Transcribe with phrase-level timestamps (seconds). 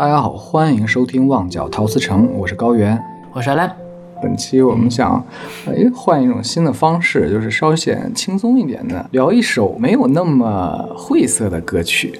[0.00, 2.98] 大家好，欢迎收听《旺角陶瓷城》，我是高原。
[3.34, 3.70] 我是阿兰。
[4.22, 5.22] 本期我们想，
[5.66, 12.18] 哎，换一种新的方式，就是稍显轻松一点的，聊一首没有那么晦涩的歌曲，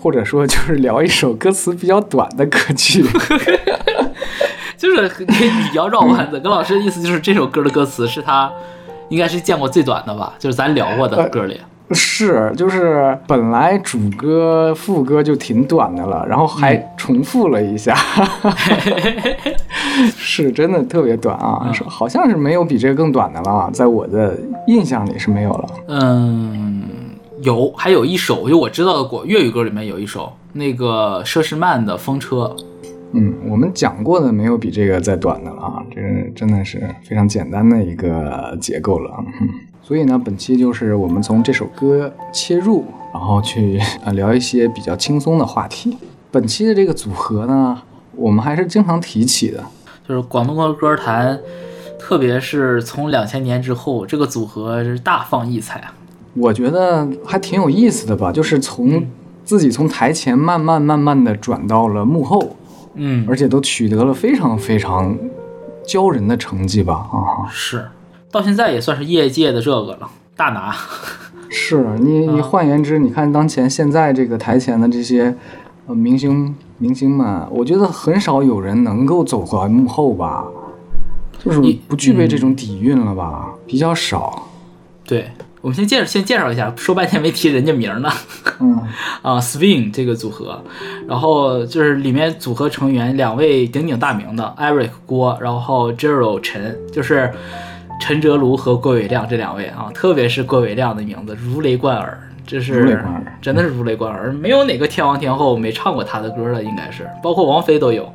[0.00, 3.04] 或者说就是聊一首歌词比较短的歌曲。
[4.76, 8.50] 就是你比较绕弯子，跟老师的意思就是这首歌的歌词是他
[9.10, 10.34] 应该是见过最短的吧？
[10.40, 11.60] 就是咱聊过的歌里。
[11.90, 17.94] 是，就是本来主歌副歌就挺短的了，然后还重复了一下，
[20.16, 21.70] 是真的特别短啊！
[21.72, 25.68] 说好像是没有比这个更短的了，在我的印象里是没有了。
[25.88, 26.82] 嗯，
[27.42, 32.54] 有，还有一首，就我知道的国粤语歌里面有一首，那个佘诗曼的《风车》。
[33.14, 35.82] 嗯，我们讲过的没有比这个再短的了啊！
[35.90, 36.00] 这
[36.34, 39.10] 真的是非常简单的一个结构了。
[39.82, 45.98] 所以呢，本期就是我们从这首歌切入，然后去啊 聊一些比较轻松的话题。
[46.30, 47.82] 本期的这个组合呢，
[48.14, 49.62] 我们还是经常提起的，
[50.08, 51.38] 就是广东歌歌坛，
[51.98, 55.92] 特别是从两千年之后，这个组合是大放异彩啊。
[56.34, 59.04] 我觉得还挺有意思的吧，就是从
[59.44, 62.56] 自己从台前慢慢慢慢的转到了幕后，
[62.94, 65.14] 嗯，而且都取得了非常非常
[65.84, 67.84] 骄人的成绩吧，啊，是。
[68.32, 70.74] 到现在也算是业界的这个了，大拿。
[71.50, 75.36] 是你，你 换言之，你看当前现在这个台前的这些
[75.86, 80.46] 呃明星明星们，我觉得很少有人能够走回幕后吧，
[81.38, 84.48] 就是不具备这种底蕴了吧，比较少。
[85.04, 88.10] 对，我们先介绍先介绍一下，说半天没提人家名呢。
[88.60, 88.80] 嗯
[89.20, 90.58] 啊，Swing 这个组合，
[91.06, 97.30] 然后就是里面组合成员两位鼎鼎大名的 Eric 郭，然后 Jero 陈，就是。
[98.02, 103.00] 陈哲卢和郭伟亮这两位啊，特别是郭伟亮的名字如雷贯耳，这是
[103.40, 108.12] 真的是如雷贯耳，没有哪个天王天后没唱过他的歌的，应该是，包括王菲都有，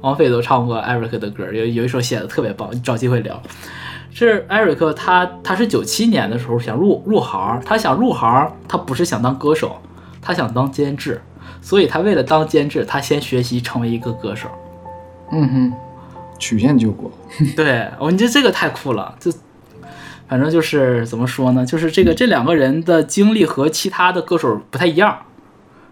[0.00, 3.38] 王菲都唱过艾瑞克的歌，有有一首写的特别棒，找机会聊。
[4.10, 9.76] 是艾瑞克，他他是九七年的时候想入入行，他想入行，他不是想当歌手，
[10.22, 11.20] 他想当监制，
[11.60, 14.48] 所以他为了当监制，他先学习成为一个歌手。
[15.30, 15.72] 嗯哼。
[16.42, 17.08] 曲线救国，
[17.54, 19.30] 对我，你这这个太酷了，这
[20.26, 25.16] 反正就是怎么说呢，就是这个这两个人的经历和其他的歌手不太一样，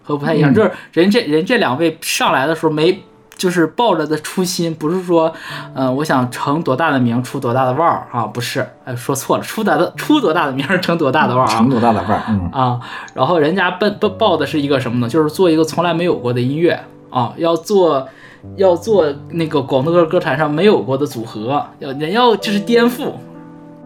[0.03, 3.05] 和不太一样，就是人这人这两位上来的时候没，
[3.37, 5.33] 就是抱着的初心不是说，
[5.75, 12.81] 嗯，我想成多大的名，出多大的腕儿啊，不是，哎，说错了，出大的出多大的名，成多大的腕儿，啊成多大的腕儿，嗯啊，
[13.15, 15.09] 然后人家奔奔抱的是一个什么呢？
[15.09, 18.09] 就是做一个从来没有过的音乐啊，要做。
[18.56, 23.12] 要做那个广东歌歌坛上没有过的组合，要人要就是颠覆，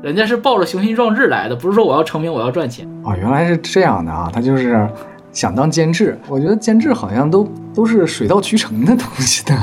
[0.02, 2.88] 人家是抱着雄心壮志来的，不是说我要成名，我要赚钱。
[3.02, 4.88] 哦，原来是这样的啊，他就是
[5.32, 6.18] 想当监制。
[6.28, 9.56] 我觉得监制好像都都是水到渠成的东西的。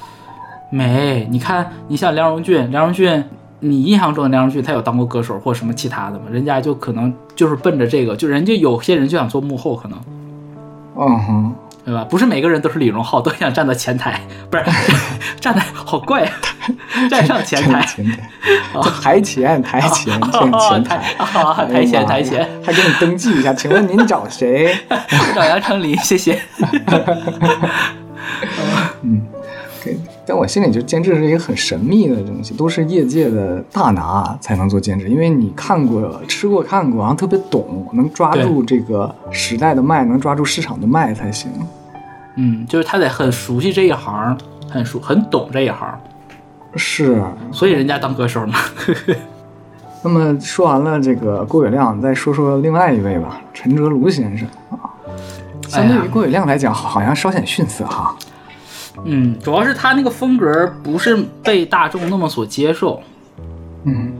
[0.70, 3.22] 没，你看，你像梁荣俊，梁荣俊，
[3.60, 6.24] 你印象中的梁荣俊，他有当过歌手或什么其他的吗？
[6.30, 9.98] 人家就可能就是奔着这个，就人家有些人就想做幕后，可能。
[10.96, 11.54] 嗯哼。
[11.84, 12.04] 对吧？
[12.08, 14.20] 不是每个人都是李荣浩， 都想站到前台，
[14.50, 14.64] 不是
[15.40, 16.30] 站在好怪，
[17.10, 17.84] 站上前台，
[19.02, 21.02] 台前台前前台，
[21.72, 24.76] 台前台前，还给你登记一下，请问您找谁？
[25.34, 26.40] 找杨丞琳，谢谢。
[29.02, 29.26] 嗯。
[30.32, 41.52] 在我心里，就监制是一个很神秘的东西，都是业界的大拿才能做监制，因为你看过、吃过、看过，然后特别懂，能抓住这个时代的脉，能抓住市场的脉才行。
[42.36, 44.34] 嗯，就是他得很熟悉这一行，
[44.70, 45.86] 很熟、很懂这一行。
[46.76, 47.22] 是，
[47.52, 48.58] 所以人家当歌手嘛。
[50.02, 54.80] 那么说完了这个郭伟亮，再说说另外一位吧，陈哲卢先生啊。
[55.68, 58.16] 相对于郭伟亮来讲，好像稍显逊色哈。
[59.04, 63.02] 嗯，主要是他那个风格不是被大众那么所接受。
[63.84, 64.12] 嗯，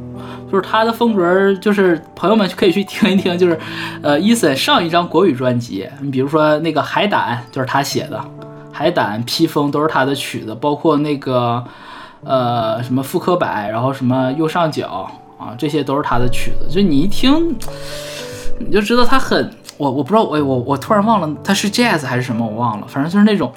[0.50, 3.56] 就是他的风格，就是朋友们可以去听一听，就是
[4.02, 8.16] 呃，伊森上一张国语专辑，你比如说那个《海胆》，就是他写的，
[8.72, 11.62] 《海胆》《披风》都是他的曲子，包括那个
[12.24, 15.08] 呃什么《复刻版》，然后什么右上角
[15.38, 16.66] 啊，这些都是他的曲子。
[16.68, 17.54] 就你一听，
[18.58, 23.52] 你就知道他很，我我不知道，我我我突然忘了他是 jazz 还是什么，我忘了，反正就是那种。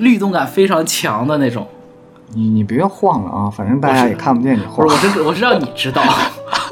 [0.00, 1.66] 律动感非常强的那种，
[2.34, 4.86] 你你别晃了啊，反正大家也看不见你晃。
[4.86, 6.02] 我是我是让你知道，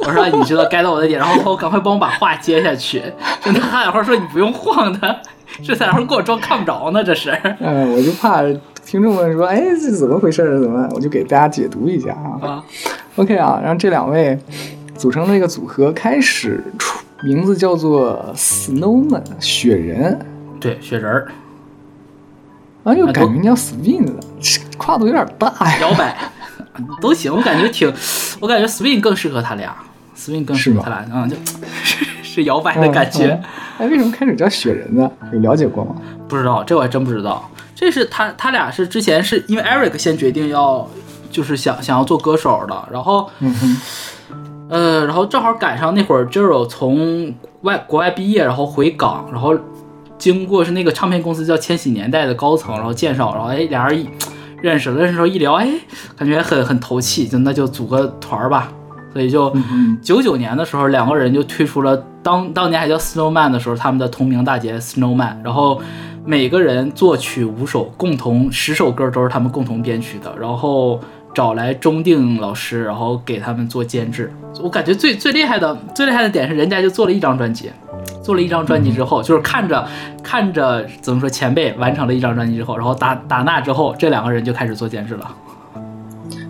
[0.01, 3.03] 我是让你知道该到我的点，然后赶快帮我把话接下去。
[3.43, 5.17] 就他俩话说你不用晃的，
[5.63, 7.31] 这在那给我装看不着呢，这是。
[7.61, 8.43] 嗯，我就怕
[8.85, 10.61] 听众们说，哎，这怎么回事？
[10.61, 10.89] 怎么？
[10.95, 12.39] 我就给大家解读一下啊。
[12.41, 12.65] 啊，
[13.17, 14.39] OK 啊，然后这两位
[14.97, 20.19] 组成这个组合，开始出名字叫做 Snowman 雪人，
[20.61, 21.29] 对，雪人儿。
[22.89, 24.21] 啊，又改名叫 Swing 了，
[24.79, 25.79] 跨度有点大呀。
[25.81, 26.17] 摇摆
[27.01, 27.93] 都行，我感觉挺，
[28.41, 29.77] 我感觉 Swing 更适合他俩
[30.17, 31.37] ，Swing 更适合他俩，嗯，就
[31.85, 33.39] 是 是摇摆的感觉。
[33.77, 35.11] 哎，为什么开始叫雪人呢？
[35.33, 35.97] 有了解过吗？
[36.29, 37.51] 不知道，这我还真不知道。
[37.75, 40.89] 这是他他俩是之前是因为 Eric 先决定要，
[41.31, 43.29] 就是想想要做歌手的，然后，
[44.69, 49.55] 呃，然后正好赶上那会儿 j e r o 从外国外毕业，然后回港，然后
[50.19, 54.09] 经过是那个唱片公司叫千禧年代的高层，然后介绍，然后哎俩人一
[54.61, 55.69] 认识了，认识之后一聊，哎，
[56.17, 58.73] 感觉很很投契，就那就组个团儿吧。
[59.13, 59.55] 所以就
[60.03, 65.81] 九九年的时候，两个人就推出了当当年还叫 Snowman 的时候，他们的同名大碟 Snowman，然后。
[66.27, 71.01] 每个人作曲五首，共同十首歌都是他们共同编曲的，然后
[71.35, 74.33] 找来中定老师，然后给他们做监制。
[74.63, 77.71] 我感觉最最厉害的最厉害的点是，人家就做了一张专辑，
[78.23, 79.87] 做了一张专辑之后，就是看着
[80.23, 85.31] 看着怎么说前辈完成了一张专辑之后，然后打打那之后，这两个人就开始做监制了，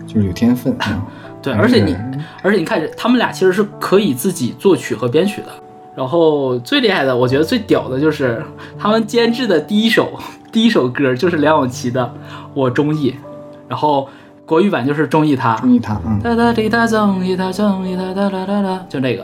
[0.07, 0.75] 就是有天分。
[1.41, 1.95] 对，而且你
[2.41, 5.47] 而且你看，他们俩其实是可以自己作曲和编曲的。
[5.95, 8.41] 然后最厉害的，我觉得最屌的就是
[8.77, 10.17] 他们监制的第一首
[10.51, 12.01] 第一首歌就是梁咏琪的
[12.53, 13.11] 《我中意》，
[13.67, 14.07] 然后
[14.49, 19.23] 国语版就是中意他，中意他，嗯，哒哒滴哒中意他中意他哒哒哒哒，就那个，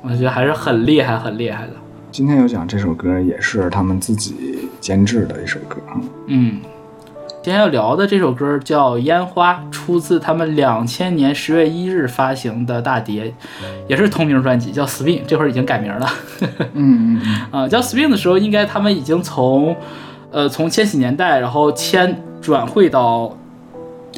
[0.00, 1.72] 我觉得还是很厉害很厉害的。
[2.12, 5.78] 今天有讲这首歌也是他们自己监制的一首歌，
[6.28, 6.60] 嗯。
[7.42, 13.34] 今天要聊的这首歌叫《烟花》，出自他们两千年十月一日发行的大碟，
[13.86, 15.20] 也是同名专辑，叫《Spin》。
[15.26, 16.08] 这会儿已经改名了。
[16.72, 17.20] 嗯嗯
[17.50, 19.76] 啊，叫《Spin》的时候，应该他们已经从，
[20.30, 23.36] 呃，从千禧年代，然后迁转会到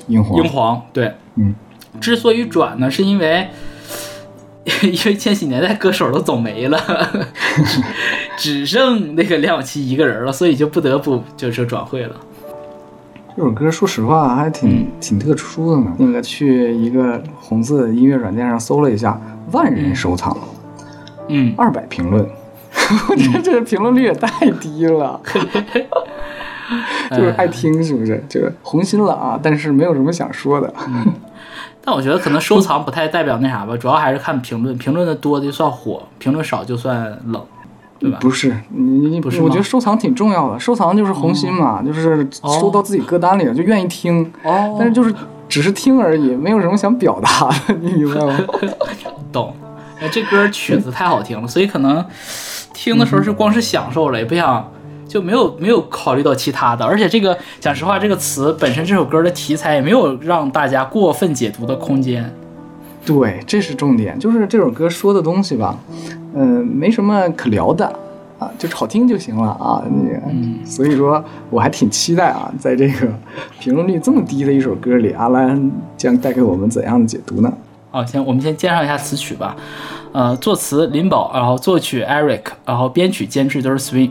[0.09, 0.43] 英皇。
[0.43, 1.55] 英皇对，嗯。
[2.01, 3.49] 之所以转呢，是因为
[4.83, 6.79] 因为千禧年代歌手都走没了，
[8.37, 12.17] 只剩那个梁咏琪一个人了，所以就不得不就是转会了。
[13.37, 15.95] 这首歌说实话还挺挺特殊的呢。
[15.99, 19.21] 那个去一个红色音乐软件上搜了一下，
[19.53, 20.37] 万人收藏，
[21.29, 22.27] 嗯，二百评论，
[23.09, 25.21] 我觉得这个评论率也太低了，
[27.17, 28.23] 就是爱听是不是？
[28.29, 30.73] 就是红心了啊，但是没有什么想说的。
[31.85, 37.43] 但我觉得可能收藏不太代表那啥吧， 主要还是看评论，评论的多就算火，评论少就算冷。
[37.99, 38.19] 对吧？
[38.21, 39.41] 不是你，你不是？
[39.41, 42.29] 我觉得收藏挺重要的，收藏就是红心嘛，就是
[42.61, 44.23] 收到自己歌单里了，就愿意听。
[44.43, 44.77] 哦。
[44.79, 45.15] 但是就是
[45.49, 48.39] 只是听而已，没有什么想表达的，你明白吗？
[49.33, 49.55] 懂。
[49.99, 52.05] 哎，这歌曲子太好听了，所以可能
[52.75, 54.71] 听的时候是光是享受了，也不想
[55.09, 56.85] 就没有没有考虑到其他的。
[56.85, 62.33] 而且这个讲实话，这个词本身这首歌的题材也没有让大家过分解读的空间。
[63.05, 65.79] 对，这是重点，就是这首歌说的东西吧。
[66.35, 67.87] 嗯，没什么可聊的
[68.37, 69.81] 啊，就是好听就行了啊。
[69.87, 73.07] 嗯，所以说我还挺期待啊，在这个
[73.61, 77.53] 评论率这么低的一首歌里，阿兰将带给我们怎样的解读呢？
[77.93, 79.57] 好，先我们先介绍一下词曲吧。
[80.11, 84.11] 呃，作词林宝，然后作曲 Eric，然后编曲监制都是 Swing。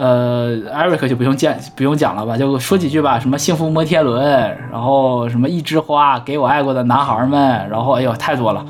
[0.00, 3.18] 呃，Eric 就不用讲不用讲了吧，就说几句吧。
[3.18, 4.24] 什么幸福摩天轮，
[4.70, 8.64] 然后什么一枝花，给我爱过的男孩们，然后哎呦太多了。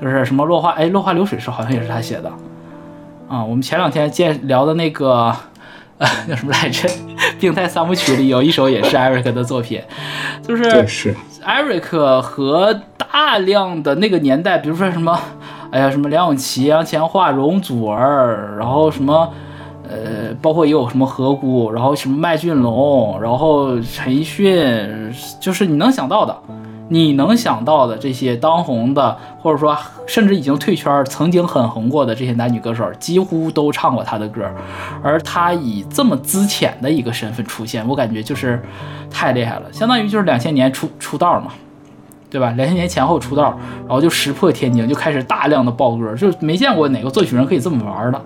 [0.00, 2.32] 就是什么落花，哎，落花流水是好像也是他写的，
[3.28, 5.30] 啊，我们前两天见聊的那个，
[5.98, 6.88] 呃， 叫什么来着？
[7.38, 9.82] 病态三部曲里有一首也是 Eric 的作品，
[10.42, 11.14] 就是是
[11.46, 15.16] Eric 和大量的那个年代，比如说什么，
[15.70, 19.32] 哎呀，什么梁咏琪、杨千嬅、容祖儿，然后什么，
[19.92, 26.34] 呃，包括也有什么何谷，然后什么麦浚龙，然后陈奕迅，就是你能想到的。
[26.88, 29.74] 你能想到的这些当红的，或者说
[30.06, 34.42] 甚至已经退圈、曾经很红过的这些男女歌手，几乎都唱过他的歌。
[35.02, 38.60] 而他以这么资浅的一个身份出现，我感觉就是
[39.10, 41.52] 太厉害了，相当于就是两千年出出道嘛，
[42.28, 42.50] 对吧？
[42.58, 48.22] 两千年前后出道，然后就石破天惊，就开始大量的爆歌，就没见过哪个作曲人可以这么玩的。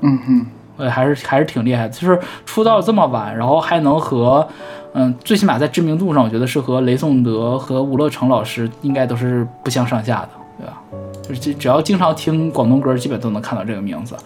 [0.00, 0.46] 嗯哼，
[0.78, 4.48] 呃，还是还是挺厉害的，就是出道这么晚，然后还能和。
[4.94, 10.82] 嗯，最起码在知名度上，我觉得是和雷颂德和吴乐成老师应该都是不相上下的，对吧？
[11.22, 14.16] 就是只要经常听广东歌，基本都能看到这个名字。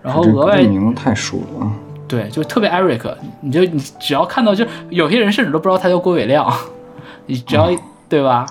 [0.00, 1.70] 然后额外名字太熟了，
[2.06, 6.50] 对，就特别 Eric，你就你只要看到，就有些人甚至都不知道他叫郭伟亮，
[7.26, 7.68] 你只要
[8.08, 8.46] 对吧？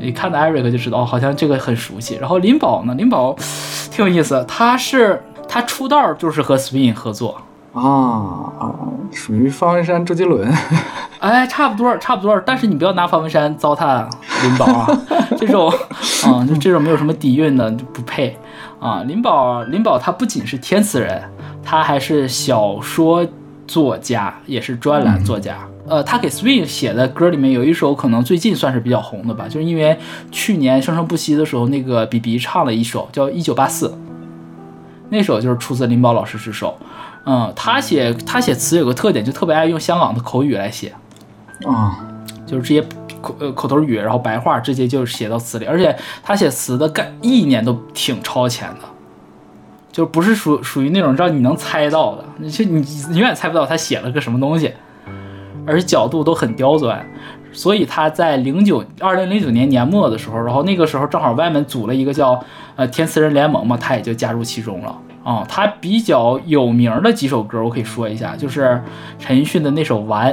[0.00, 2.16] 你看到 Eric 就知道哦，好像这个很熟悉。
[2.16, 3.34] 然后林宝呢，林宝
[3.92, 5.22] 挺有意思，他是
[5.54, 7.40] 他出道就是和 Spin 合作。
[7.72, 7.80] 啊
[8.58, 8.74] 啊，
[9.12, 10.52] 属于方文山、周杰伦，
[11.20, 12.40] 哎，差不多，差不多。
[12.44, 14.04] 但是你不要拿方文山糟蹋
[14.42, 15.00] 林宝啊，
[15.38, 15.68] 这种，
[16.24, 18.36] 啊，就这种没有什么底蕴的就不配
[18.80, 19.04] 啊。
[19.06, 21.22] 林宝，林宝他不仅是天词人，
[21.62, 23.24] 他还是小说
[23.66, 25.56] 作家，也是专栏作家。
[25.88, 29.96] 呃，他给 Swing 写的歌里面有一首可能最近算是比较红的吧，就是因为
[30.32, 33.88] 去年生生不息的时候，那个 BB 唱了一首叫《一九八四》，
[35.14, 36.76] 那首就是出自林宝老师之手。
[37.26, 40.92] 嗯，他写他写词有个特点，就特别爱用香港的口语来写，
[41.66, 42.04] 啊，
[42.44, 42.86] 就是这些
[43.22, 48.80] 口呃口头语，然后白话直接就写到词里，而且他写词的概意念都挺超前的，
[49.90, 54.74] 就不是属属于那种让你能猜到的，你就你永远猜不到他写了个什么东西，
[55.66, 57.02] 而且角度都很刁钻，
[57.52, 62.38] 所以他在零九二零零九年年末的时候，然后那个时候正好外面组了一个叫
[62.76, 64.94] 呃天词人联盟嘛，他也就加入其中了。
[65.24, 68.78] 啊、他比较有名的几首歌，我可以说一下，就是
[69.18, 70.30] 陈奕迅的那首《完》，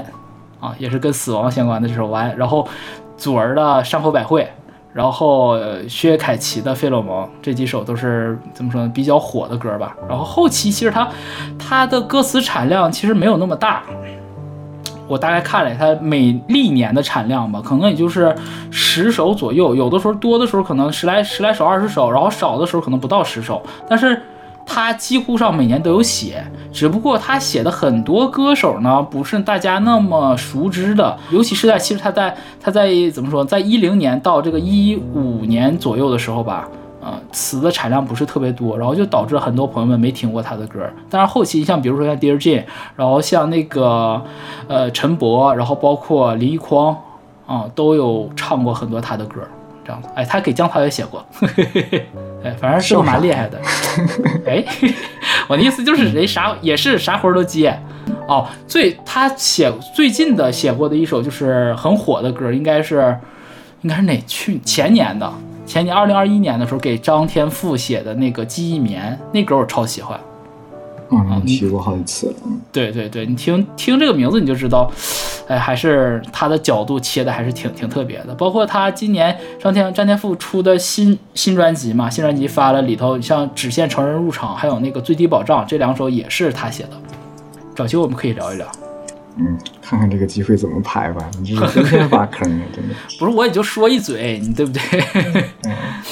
[0.60, 2.67] 啊，也是跟死亡相关的这首《完》，然后
[3.15, 4.43] 祖儿的《山口百惠》，
[4.93, 5.57] 然后
[5.88, 9.95] 薛凯琪的《费洛蒙》，这几首都是怎么说呢，比较火的歌吧。
[10.10, 11.07] 然后后期其实他
[11.57, 13.83] 他的歌词产量其实没有那么大，
[15.07, 18.36] 我大概看了他每历年的产量吧，可能也就是
[18.69, 24.21] 十首左右，有的时候多的时候可能十来十来首、二十首，然后少的时候可能不到十首，但是。
[24.74, 36.70] 他几乎上每年都有写，只不过他写的很多歌手呢，不是大家那么熟知的，尤其是在其实他在他在怎么说，在一零年到这个一五年左右的时候吧，
[37.01, 40.80] 呃，词的产量不是特别多，然后就导致很多朋友们没听过他的歌。
[41.10, 42.63] 但是后期像比如说像 Dear Jane，
[42.96, 44.22] 然后像那个
[44.68, 46.96] 呃陈博，然后包括林奕匡
[47.46, 49.42] 啊、都有唱过很多他的歌。
[49.84, 51.25] 这样子，哎，他给姜涛也写过，
[52.43, 53.60] 哎，反正是个蛮厉害的。
[54.45, 54.63] 哎，
[55.48, 57.77] 我的意思就是人啥也是啥活儿都接。
[58.27, 63.15] 哦，最他写最近的写过的一首就是很火的歌，应该是
[63.81, 65.31] 应该是哪去前年的
[65.65, 70.19] 前年二零二一年的时候给张天赋写的那个《记忆棉》，那歌我超喜欢。
[71.12, 72.34] 嗯，提过好几次了。
[72.46, 74.89] 嗯对对对，你听听这个名字你就知道，
[75.48, 78.34] 哎，还是他的角度切的还是挺挺特别的。
[78.36, 86.91] 包括他今年张天张天赋出的新新专辑嘛，新专辑发了里头像《只限成人入场》，还有那个《最低保障》这两首也是他写的。
[87.75, 88.65] 找机会我们可以聊一聊。
[89.38, 91.30] 嗯，看看这个机会怎么排吧。
[91.40, 92.94] 你这是天天挖坑啊，真的。
[93.18, 94.82] 不是我也就说一嘴，你对不对？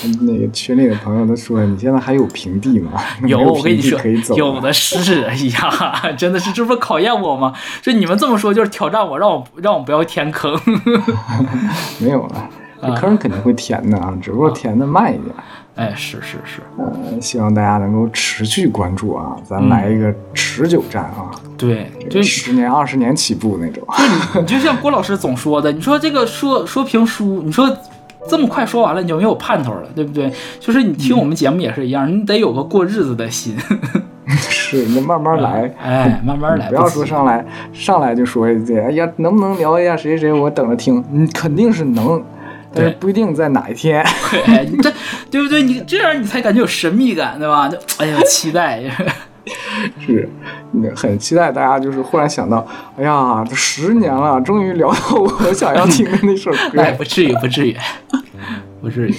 [0.04, 2.94] 嗯，那个群里的朋友都说，你现在还有平地吗？
[3.28, 4.00] 有，我跟你说
[4.36, 5.24] 有的是。
[5.24, 7.54] 哎呀，真的是，这不是考验我吗？
[7.82, 10.60] 就你们这么说，就是挑战我，让我让我不要填坑。
[12.00, 15.36] 没有了，这坑肯定会填的啊，只不过填的慢一点。
[15.76, 23.82] 哎，是是是，呃，希望大家能够持续关注啊，咱来一个持久战啊，对，就十年、二十年起步那种。
[24.42, 27.70] 你就像郭老师总说的，你说这个说说评书，你说
[28.28, 30.30] 这么快说完了，你就没有盼头了，对不对？
[30.60, 33.56] 就是你听我们节目也是一样，你得有个过日子的心。
[34.28, 35.74] 是，你慢慢来。
[35.82, 40.32] 哎，慢慢来，不要说上来上来就说一句，哎呀，能不能聊一下谁谁？
[40.32, 41.02] 我等着听。
[41.10, 42.22] 你肯定是能，
[42.74, 44.02] 但是不一定在哪一天。
[44.46, 44.92] 哎，你这
[45.32, 45.62] 对不对？
[45.64, 47.68] 你这样你才感觉有神秘感，对吧？
[47.70, 48.82] 就哎呀， 期待。
[50.06, 50.30] 是，
[50.74, 52.66] 嗯很期待大家就是忽然想到，
[52.98, 56.92] 哎呀，都十年了，终于聊到我想要听的那首歌 哎。
[56.92, 57.76] 不至于，不至于，
[58.82, 59.16] 不至于。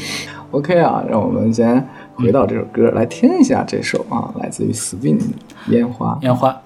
[0.52, 5.24] OK 啊，让我们先回到这首歌，来听一下这首啊，来自于 Spin 的
[5.68, 6.18] 《烟花》。
[6.22, 6.60] 烟花。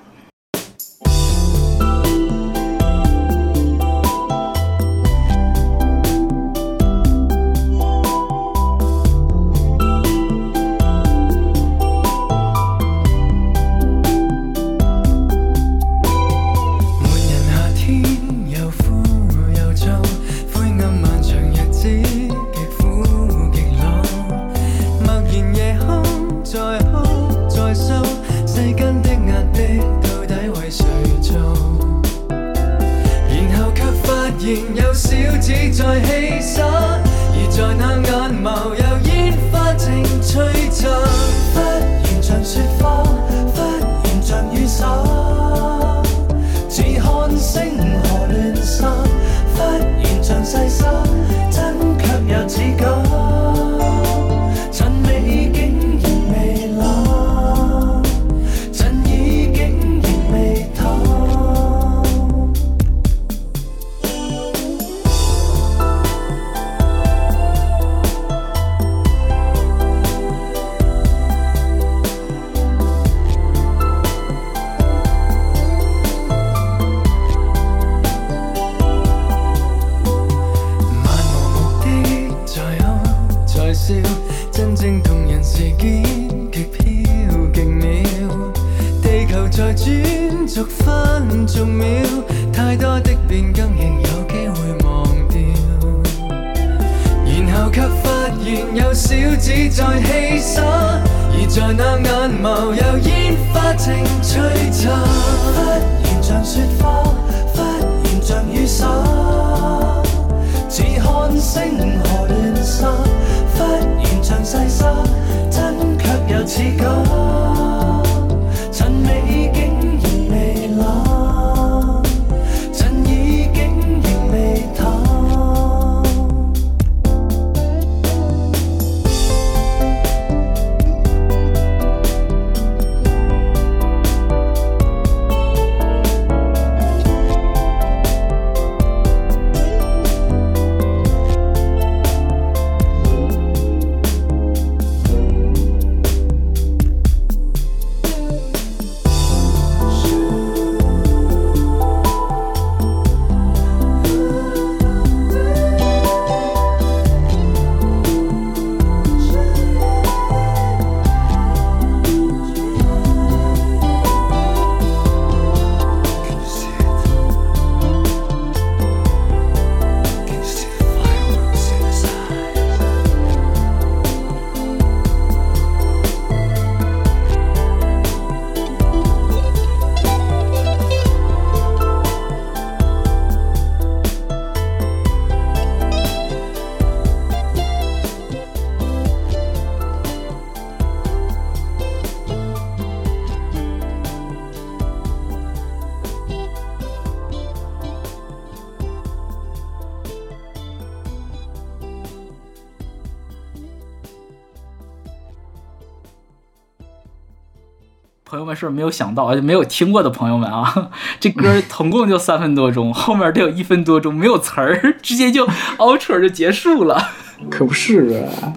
[208.65, 215.47] 是没有想到，没有听过的朋友们啊，这歌儿 总共就三分多钟，后面得有一分多钟没有词儿， 直接就
[215.79, 217.11] outro 就结束了。
[217.51, 218.53] 可不是啊，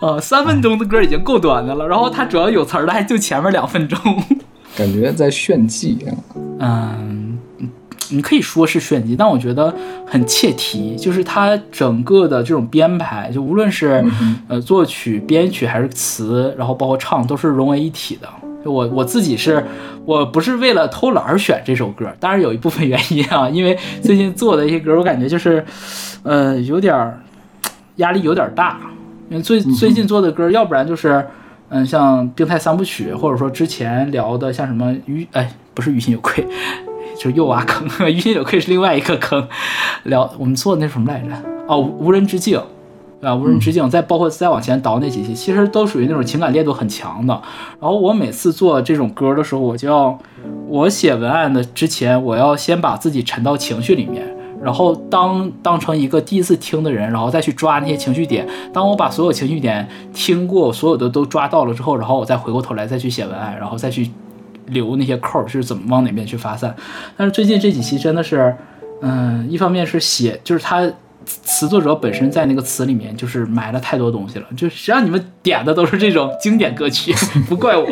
[0.00, 3.98] 呃，三分钟的歌已经够短的了，然后它主要有词儿的还就前面两分钟。
[4.76, 5.98] 感觉在炫技
[6.60, 6.96] 啊。
[6.98, 7.38] 嗯，
[8.10, 9.74] 你可以说是炫技，但我觉得
[10.06, 14.04] 很切题，就是它整个的这种编排，就无论是、
[14.48, 18.28] 呃作曲、编曲还是词，然后包括唱，都是融为一体的。
[18.64, 19.64] 就我我自己是，
[20.04, 25.64] 我不是为了偷懒而选这首歌，当然有一部分原因啊，因为最近做的一些歌，我感觉就是，
[26.22, 27.20] 呃，有点儿
[27.96, 28.78] 压力有点儿大，
[29.30, 31.26] 因为最最近做的歌，要不然就是。
[31.70, 36.42] 嗯，像病态三部曲，或者说之前聊的像什么于，哎，不是于心有愧，
[37.14, 39.46] 就是又挖坑，于心有愧是另外一个坑。
[40.04, 41.28] 聊我们做的那什么来着？
[41.66, 42.58] 哦，无人之境，
[43.20, 47.34] 啊，无人之境，再包括再往前倒那几期，其实都属于那种情感烈度很强的。
[47.80, 50.16] 然后我每次做这种歌的时候，我就要
[50.68, 54.24] 我写文案的之前，我要先把自己沉到情绪里面。
[54.60, 58.44] 然后当当成一个第一次听的人，然后再去抓那些情绪点。
[58.72, 64.10] 当我把所有情绪点听过，所有的都抓到了之后，然后我再回过头来再去写文案，然后再去
[64.66, 66.74] 留那些扣儿是怎么往哪边去发散。
[67.16, 68.52] 但是最近这几期真的是，
[69.00, 70.90] 嗯，一方面是写，就是他
[71.28, 77.14] 词作者本身在那个词里面就是埋了太多东西了，就谁让你们点的都是这种经典歌曲，
[77.48, 77.86] 不怪我，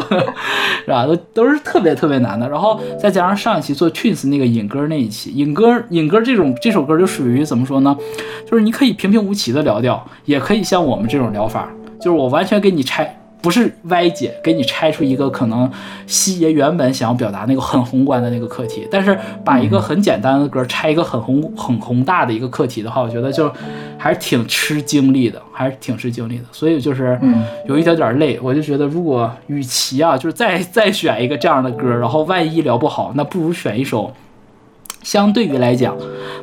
[0.85, 1.05] 是吧？
[1.07, 2.49] 都都是特别特别难的。
[2.49, 7.97] 然后再加上上一期做 Twins 那个引歌那一期，引歌引歌这种这首歌就属于怎么说呢？
[8.51, 11.69] 就是你可以平平无奇的聊掉，也可以像我们这种聊法，
[12.01, 13.21] 就是我完全给你拆。
[13.43, 15.71] 不是歪解，给你拆出一个可能
[16.07, 23.53] 西爷原本想要表达那个很宏观的那个课题，但是把一个很简单的歌拆一个很宏很宏大的一个课题的话，我觉得就
[23.99, 26.45] 还是挺吃精力的，还是挺吃精力的。
[26.51, 27.19] 所以就是
[27.69, 34.13] 有一点点累，我就觉得如果与其啊，就是再再选一个这样的歌，然后万一聊不好，那不如选一首。
[35.03, 35.97] 相对于来讲，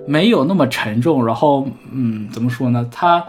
[0.08, 2.88] 没有那么沉重，然后，嗯，怎么说呢？
[2.90, 3.22] 它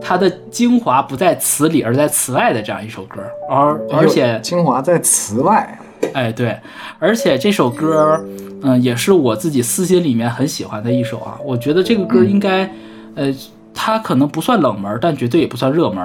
[0.00, 5.78] 它的精华不在词里，而在词外的这样一首歌，而而且精华在词外，
[6.14, 6.58] 哎，对，
[6.98, 8.24] 而且这首歌，
[8.62, 11.38] 嗯、也是我自己私心里面很喜欢的一首啊。
[11.44, 12.70] 我觉得这个歌应该，
[13.14, 13.34] 呃，
[13.74, 15.98] 它可能不算冷门，但绝对也不算热门。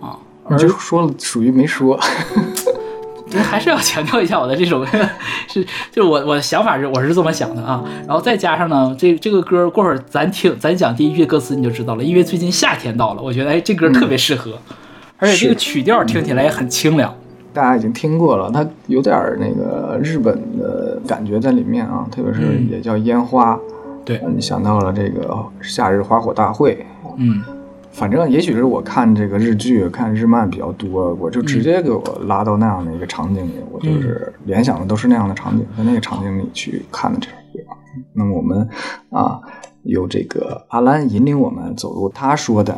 [0.00, 0.16] 啊。
[0.48, 1.98] 你就说了属于没说，
[3.30, 4.86] 对，还是要强调一下我的这首歌
[5.48, 14.52] 是，就是我我的想法是我是这么想的啊，然后再加上呢，这这个歌过会儿咱听咱讲第一句歌词你就知道了，因为最近夏天到了，我觉得哎这歌特别适合，
[15.18, 17.12] 而且这个曲调听起来也很清凉。
[17.52, 22.68] 大家已经听过了，它有点儿那个日本的感觉在里面啊，特别是嗯。
[22.70, 23.58] 也叫烟花，
[24.04, 24.20] 对。
[24.34, 26.84] 你，想到了这个夏日花火大会，
[27.16, 27.42] 嗯
[27.96, 37.72] 反正也许是我看这个日剧、看日漫比较多，我就直接给我拉到那样的一个场景里，我就是联想的都是那样的场景，在那个场景里去看的这首歌。
[38.12, 38.68] 那么我们
[39.08, 39.40] 啊，
[39.84, 42.74] 由这个阿兰引领我们走入他说的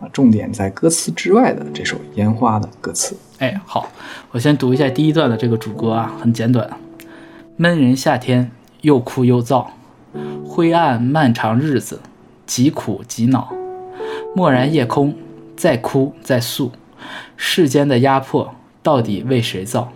[0.00, 3.16] 啊，重点在歌词之外的这首《烟花》的歌词。
[3.38, 3.88] 哎，好，
[4.32, 6.68] 我先读一下第一段的这个主歌啊，很简短。
[7.56, 8.50] 闷人夏天，
[8.80, 9.66] 又枯又燥，
[10.44, 12.00] 灰暗漫长日子，
[12.44, 13.54] 极苦极恼。
[14.36, 15.14] 漠然夜空，
[15.56, 16.70] 再哭再诉，
[17.38, 19.88] 世间的压迫到底为谁造？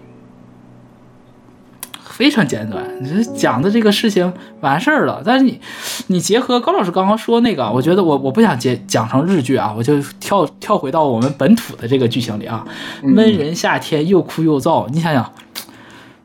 [2.02, 5.22] 非常简短，你讲的这个事情完事儿了。
[5.22, 5.60] 但是你，
[6.06, 12.66] 你结合高老师刚刚说那个，我觉得我我不想结讲成日剧啊，我就跳跳回到我们本土的这个剧情里啊。
[13.02, 15.30] 闷人夏天又哭又燥，你想想，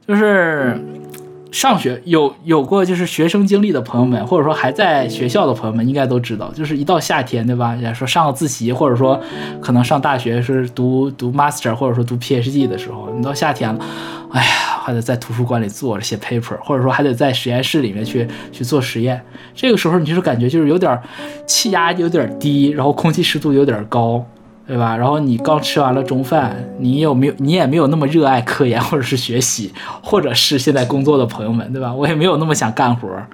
[0.08, 0.82] 就是
[1.56, 7.74] 上学有有过就是学生经历的朋友们，或者说还在学校的朋友们，应该都知道，就是一到夏天，对吧？
[7.78, 9.18] 也说上个自习，或者说
[9.62, 13.80] 可能上大学是读读 master，或者说读 PhD 的时候，你到夏天了，
[14.34, 19.24] 哎呀，还得在图书馆里坐着写 paper，或者说还得在实验室里面去去做实验。
[19.56, 21.02] 这个时候你就是感觉就是有点
[21.48, 24.22] 气压有点低，然后空气湿度有点高。
[24.68, 24.98] 对吧？
[24.98, 27.34] 然后你刚吃完了中饭，你有没有？
[27.38, 31.94] 你也没有那么热爱科研或者是学习，或者是现在工作的朋友们，对吧？
[31.94, 33.28] 我也没有那么想干活儿，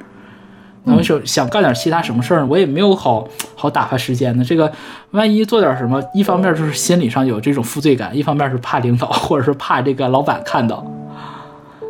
[0.84, 4.44] 然后说想干点其他什么事儿，我也没有好好打发时间呢。
[4.44, 4.70] 这个
[5.12, 10.86] 万一做点什么，一方面就是心理上有这种负罪感，一方面是怕领导或者是怕这个老板看到，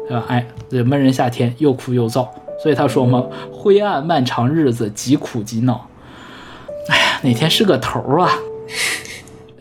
[0.08, 0.24] 对吧？
[0.28, 2.28] 哎，这闷人夏天又哭又燥，
[2.62, 5.88] 所以他说嘛，灰暗漫长日子极苦极恼。
[6.90, 8.30] 哎呀，哪天是个头啊？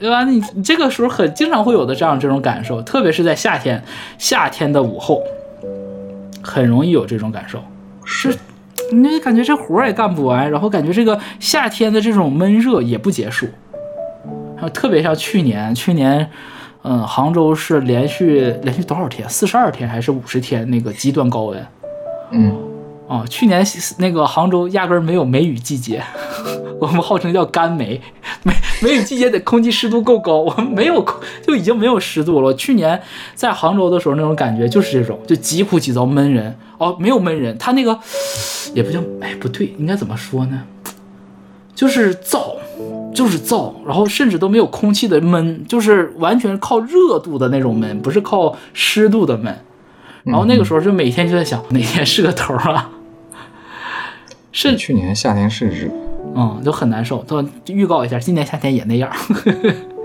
[0.01, 0.25] 对吧？
[0.25, 3.81] 你你这个时候很经常会有的这样这种感受，特别是在夏天，
[4.17, 5.23] 夏天的午后，
[6.43, 7.63] 很容易有这种感受。
[8.03, 8.35] 是，
[8.93, 13.47] 你就感觉这活儿也干不完，然后感觉这个夏天的这种闷热也不结束。
[14.55, 16.31] 然后特别像去年，去年，
[16.83, 19.29] 嗯，杭州是连续连续多少天？
[19.29, 20.69] 四十二天还是五十天？
[20.71, 21.67] 那个极端高温。
[22.31, 22.57] 嗯，
[23.11, 23.67] 啊，去年
[23.99, 26.01] 那个杭州压根儿没有梅雨季节，
[26.81, 28.01] 我们号称叫干梅。
[28.45, 31.05] 梅梅雨季节得空气湿度够高，我们没有
[31.45, 32.55] 就已经没有湿度了。
[32.55, 33.03] 去年
[33.35, 36.57] 在杭州的时候，那种感觉就是这种，就极苦极燥闷人。
[36.79, 37.99] 哦，没有闷人，它那个
[38.75, 40.63] 也不叫，哎，不对，应该怎么说呢？
[41.75, 42.55] 就是燥，
[43.13, 49.65] 就是燥，然后甚至都没有空气的闷，就是完全靠热度的那种闷，不是靠湿度的闷。
[50.23, 52.89] 然后那个时候就每天就在想，哪天是个头啊？
[54.53, 55.91] 是去年夏天是日，
[56.35, 57.23] 嗯，就很难受。
[57.25, 59.11] 都预告一下，今年夏天也那样。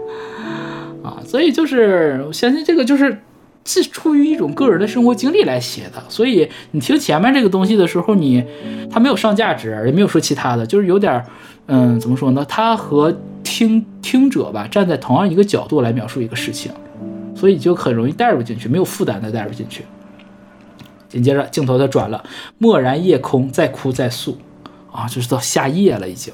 [1.04, 3.22] 啊，所以就是我相信这个就是
[3.64, 6.04] 是出于一种个人的生活经历来写的。
[6.10, 8.44] 所以你听前面这个东西的时候，你
[8.92, 11.24] 它没有上价值，也没有说其他的，就是有点
[11.68, 12.46] 嗯，怎么说呢？
[12.48, 16.72] 他和听听者吧站在同样一个角度来描述一个事情，
[17.36, 19.84] 所以就很容易带入进去，没有负担的带入进去。
[21.16, 22.26] 紧接着镜头它转了，
[22.60, 24.38] 蓦然夜空，再哭再诉，
[24.92, 26.34] 啊，就是到夏夜了已经，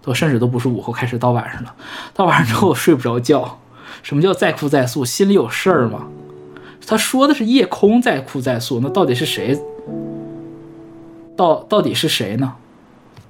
[0.00, 1.74] 都甚至都不是午后，开始到晚上了。
[2.14, 3.58] 到晚上之后我睡不着觉。
[4.04, 5.04] 什么叫再哭再诉？
[5.04, 6.06] 心里有事儿吗？
[6.86, 9.60] 他说的是夜空再哭再诉，那到底是谁？
[11.36, 12.54] 到到底是谁呢？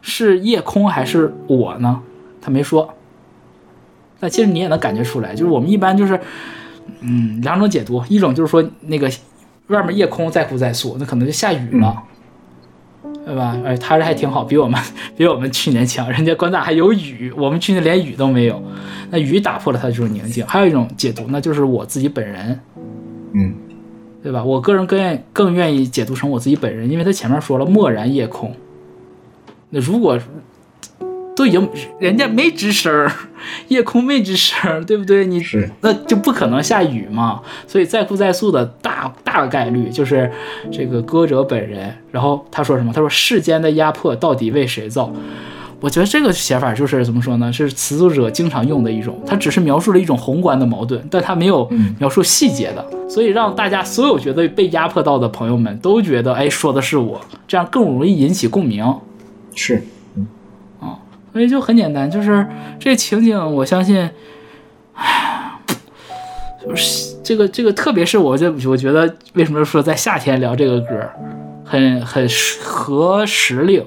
[0.03, 2.03] 是夜空还是我呢？
[2.43, 2.93] 他没说。
[4.21, 6.21] 但其实你也能感觉出来，就是我们一般就是，
[7.01, 9.11] 嗯，两种解读，一种就是说那个。
[9.69, 12.03] 外面夜空再哭再诉，那可能就下雨了，
[13.25, 13.57] 对吧？
[13.65, 14.81] 哎，他这还挺好，比我们
[15.17, 16.11] 比我们去年强。
[16.11, 18.63] 人家关大还有雨，我们去年连雨都没有。
[19.11, 20.47] 那雨打破了他这种宁静。
[20.47, 22.61] 还有一种解读，那就是我自己本人，
[23.33, 23.55] 嗯，
[24.23, 24.43] 对吧？
[24.43, 28.55] 我个人更愿更愿意解读成我自己本人，因为他前面说了漠然夜空。
[29.71, 30.19] 那如果
[31.39, 31.71] 都已经
[32.01, 33.09] 人家没吱声儿，
[33.69, 35.25] 夜空没吱声儿，对不对？
[35.25, 37.41] 你是那就不可能下雨嘛。
[37.65, 40.29] 所以再哭再诉的大大概率就是
[40.73, 41.95] 这个歌者本人。
[42.11, 42.93] 然后他说什么？
[42.93, 45.13] 他说世间的压迫到底为谁造？
[45.81, 47.53] 我觉得这个写法就是怎么说呢？
[47.53, 51.71] 是词作者经常用的一种，他只是描述了一种宏观的矛盾，但他没有
[52.01, 58.93] 描述细节的，所以让大家所有觉得被压迫到的朋友们都觉得，哎，说的是我，这样更容易引起共鸣。
[59.55, 59.81] 是，
[61.33, 62.47] 所以就很简单，就是
[62.79, 64.11] 这情景，我相信，
[64.95, 65.53] 唉，
[66.65, 70.87] 就是这个这个，特别是我这我觉得，为什么说在夏天聊这个歌，
[71.65, 72.27] 很很
[72.63, 73.85] 合时令，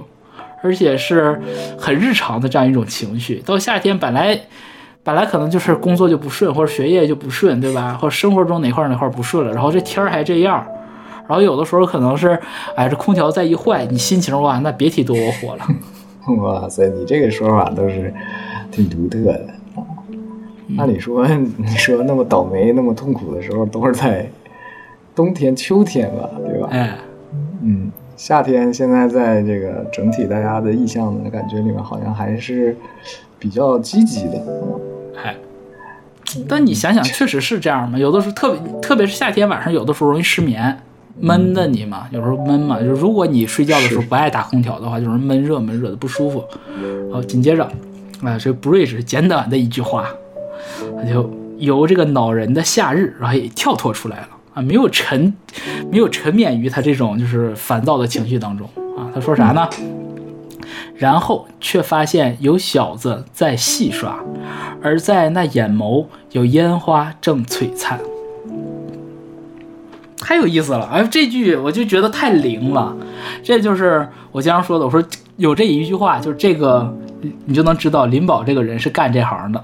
[0.64, 1.42] 而且是
[1.78, 3.42] 很日常的这样一种情绪。
[3.46, 4.40] 到夏天本来
[5.04, 7.98] 本来可能就是工作就不顺，或者学业就不顺，对吧？
[8.00, 10.66] 或者生活中哪块哪块不顺了，然后这天儿还这样，
[11.28, 12.40] 然后有的时候可能是，
[12.76, 15.66] 哎，这空调再一坏，你心情哇，那别提多窝火了。
[16.42, 18.14] 哇塞，你这个说法都是
[18.72, 19.46] 挺独特的。
[20.78, 24.30] 按理说， 你说那么倒霉、那么痛苦的时候，都是在
[25.14, 26.70] 冬天、秋天吧，对吧？
[26.72, 26.98] 哎，
[27.62, 32.78] 嗯，夏天现在在这个整体大家的意向的感觉里面，好像还是
[33.38, 34.42] 比较积极的。
[35.22, 35.36] 哎，
[36.48, 37.98] 但你想想，确实是这样嘛？
[37.98, 40.78] 有的时候特别，特别是夏天晚上，有的时候容易失眠，
[41.20, 42.80] 闷的你嘛，有时候闷嘛。
[42.80, 46.44] 就是如果你睡觉的时候不爱打空调的话，就是闷热闷热的不舒服。
[47.12, 47.64] 好，紧接着，
[48.24, 50.08] 啊，这 Bridge 简短的一句话，
[50.98, 55.34] 他就由这个恼人的夏日，然后也跳脱出来了啊，没有沉，
[55.92, 59.12] 没有沉湎于他这种就是烦躁的情绪当中啊。
[59.14, 59.68] 他说啥呢？
[60.96, 64.20] 然后却发现有小子在戏耍，
[64.84, 68.00] 而在那眼眸有烟花正璀璨。
[70.22, 70.86] 太有意思了！
[70.86, 72.96] 哎，这句我就觉得太灵了。
[73.44, 75.04] 这就是我经常说的，我说
[75.38, 76.96] 有这一句话，就是这个，
[77.46, 79.62] 你就能知道林宝这个人是干这行的，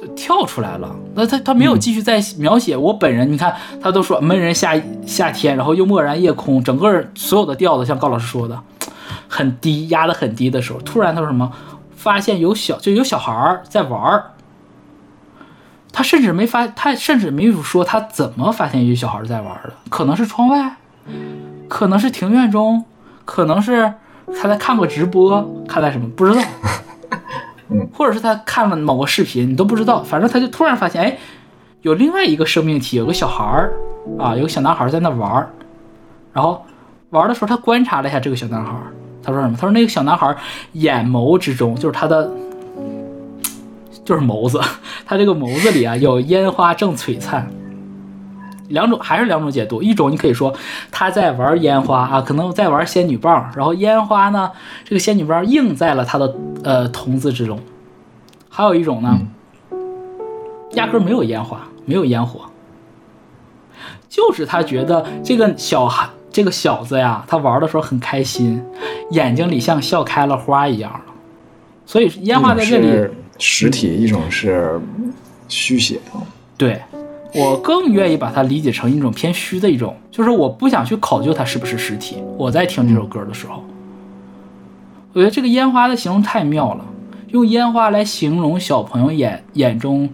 [0.00, 0.94] 就跳出来了。
[1.14, 8.58] 那他他没有继续再描写我本人，你看他都说闷人夏夏天，然后又蓦然夜空，整个所有的调子像高老师说的，
[9.26, 11.50] 很低，压得很低的时候，突然他说什么？
[11.96, 14.24] 发现有小就有小孩儿在玩儿。
[15.92, 20.76] 他甚至没发，他甚至没有说他怎么发现有小孩在玩的，可能是窗外，
[21.66, 22.84] 可能是庭院中，
[23.24, 23.92] 可能是
[24.40, 26.42] 他在看过直播，看在什么不知道，
[27.92, 31.18] 或者是他看了某个视频，你都不知道，反正他就突然发现，哎，
[31.82, 33.72] 有另外一个生命体，有个小孩儿
[34.18, 35.50] 啊，有个小男孩在那玩儿，
[36.32, 36.64] 然后
[37.10, 38.72] 玩的时候，他观察了一下这个小男孩，
[39.22, 39.56] 他说什么？
[39.56, 40.36] 他说那个小男孩
[40.72, 42.30] 眼眸之中，就是他的。
[44.08, 44.58] 就是眸子，
[45.04, 47.46] 他这个眸子里啊有烟花正璀璨。
[48.68, 50.54] 两种还是两种解读，一种你可以说
[50.90, 54.50] 他在玩烟花啊，可能在玩仙女棒，然后烟花呢，
[54.86, 57.60] 这个仙女棒映在了他的呃瞳子之中。
[58.48, 59.18] 还有一种呢，
[60.72, 62.46] 压根没有烟花，没有烟火，
[64.08, 68.64] 就是他觉得这个小孩这个小子呀，他玩的时候很开心，
[69.10, 71.12] 眼睛里像笑开了花一样的，
[71.84, 73.10] 所以烟花在这里。
[73.38, 74.80] 实体，一种是
[75.48, 76.00] 虚写。
[76.56, 76.80] 对
[77.34, 82.16] 我更愿意把它理解成一种偏虚的一种，就是我不想去考究它是不是实体。
[82.36, 83.62] 我在听这首歌的时候，
[85.12, 86.84] 我觉得这个烟花的形容太妙了，
[87.28, 90.08] 用烟花来形容小朋友眼眼中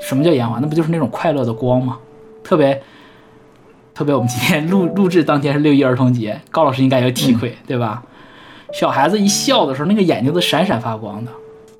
[0.00, 0.58] 什么叫烟花？
[0.58, 1.98] 那不就是那种快乐的光吗？
[2.42, 2.82] 特别
[3.94, 8.02] 特别，我们今天录录制当天是六一儿童节，高老师应该有体会，对吧？
[8.72, 11.30] 小孩子一笑的时候，那个眼睛都闪闪发光的。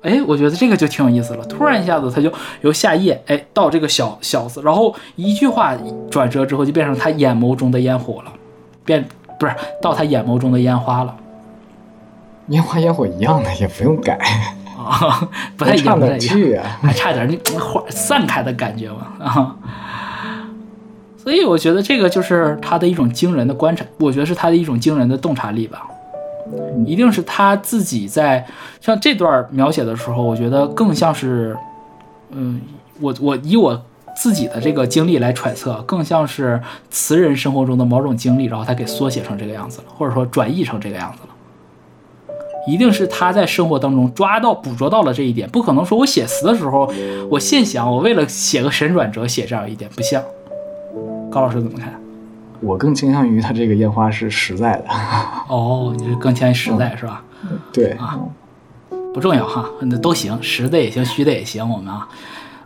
[0.05, 1.43] 哎，我觉得这个就挺有意思了。
[1.45, 5.75] 突然一下子，他就由夏夜，哎，到这个小小子，然后一句话
[6.11, 8.31] 转折之后，就变成他眼眸中的烟火了，
[8.85, 9.03] 变
[9.39, 11.15] 不是到他眼眸中的烟花了
[12.49, 14.19] 烟花烟火一样的，也不用改，
[14.77, 16.63] 啊，不太一样，不太哪一样？
[16.83, 19.55] 还差点那花散开的感觉嘛啊。
[21.17, 25.87] 所以我觉得这个就是他的一种惊人的观察，我觉得是他的一种惊人的洞察力吧。
[26.85, 28.45] 一定是他自己在
[28.79, 31.57] 像这段描写的时候，我觉得更像是，
[32.31, 32.61] 嗯，
[33.01, 33.81] 我我以我
[34.15, 41.29] 自己的这个经历来揣测，更像是词人生活中的某种经历，然后他给缩写成这个样子了，或者说转译成这个样子了。
[42.67, 46.91] 一定是他在生活当中抓到、捕捉到了这一点，不可能说我写词的时候，
[47.29, 50.23] 我现想，我为了写个神转折写这样一点，不像。
[51.29, 51.93] 高老师怎么看？
[52.65, 54.85] 我更倾向于它这个烟花是实在的。
[55.47, 57.23] 哦，你是更偏实在是吧？
[57.71, 58.19] 对，啊
[59.13, 61.69] 不重要哈，那都行，实的也行，虚的也行。
[61.69, 62.07] 我们啊，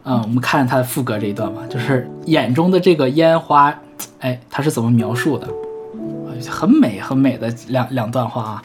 [0.04, 3.72] 嗯，我们看他副歌这一段吧，就是眼中的这个烟花，
[4.20, 5.46] 哎，他是怎么描述的？
[5.46, 8.64] 啊很美很美的两两段话啊。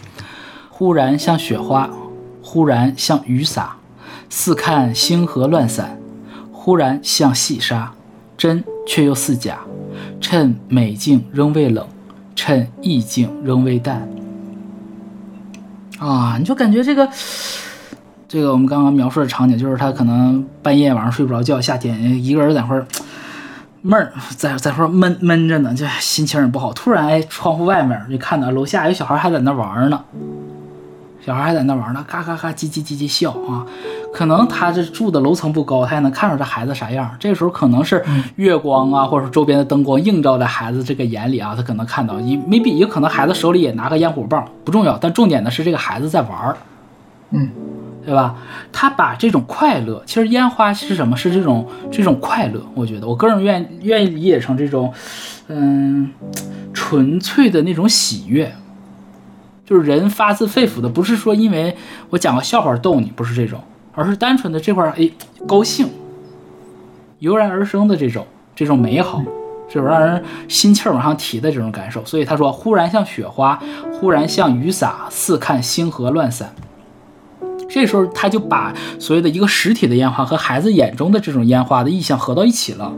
[0.71, 1.91] 忽然像雪花，
[2.43, 3.77] 忽然像雨洒，
[4.31, 5.99] 似看星河乱散；
[6.53, 7.93] 忽然像细沙，
[8.37, 9.59] 真却又似假。
[10.21, 11.87] 趁美境仍未冷，
[12.35, 14.09] 趁意境仍未淡。
[15.99, 17.09] 啊，你就感觉这个，
[18.27, 22.87] 这个我们刚刚描述的场景，就是他可能半夜晚上睡不着觉，夏天一个人在那儿
[23.83, 26.73] 闷儿，在在那闷闷着呢，就心情也不好。
[26.73, 30.05] 突然，哎，窗户外面就看到楼下有小孩还在那玩呢，
[31.25, 33.65] 小孩还在那玩呢，嘎嘎嘎叽叽叽叽笑啊。
[34.13, 37.11] 可能他这住的楼层不高，他也能看出这孩子啥样。
[37.19, 38.05] 这个时候可能是
[38.37, 44.97] 月光啊，或者说周边的灯光映照在孩子这个眼里啊，他可能看到，也 maybe 也可能孩子手里也拿个烟火棒，不重要。
[44.99, 46.57] 但重点的是这个孩子在玩儿，
[47.31, 47.51] 嗯，
[48.05, 48.37] 对吧？
[48.71, 51.17] 他把这种快乐，其实烟花是什么？
[51.17, 52.61] 是这种这种快乐。
[52.75, 54.93] 我觉得我个人愿愿意理解成这种，
[55.49, 56.11] 嗯，
[56.73, 58.55] 纯粹的那种喜悦，
[59.65, 61.77] 就是人发自肺腑的，不是说因为
[62.11, 63.61] 我讲个笑话逗你，不是这种，
[63.93, 65.11] 而是单纯的这块哎
[65.47, 65.89] 高兴，
[67.19, 69.23] 油然而生的这种这种美好，
[69.69, 72.05] 这种让人心气儿往上提的这种感受。
[72.05, 73.59] 所以他说：“忽然像雪花，
[73.93, 76.55] 忽然像雨洒，似看星河乱散。”
[77.67, 82.93] 这时候他就把所谓的一个实体的烟花和孩子眼中的这种烟花的意象合到一起了。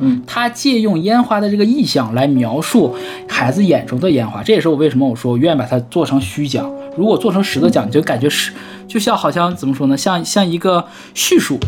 [0.00, 2.96] 嗯，他借用烟花的这个意象来描述
[3.28, 6.70] 孩子眼中的烟花，这也是我为什么我说我愿意把它做成虚讲。
[6.96, 8.52] 如果做成实的讲，你就感觉是
[8.88, 10.84] 就像好像怎么说呢，像像一个
[11.14, 11.58] 叙述，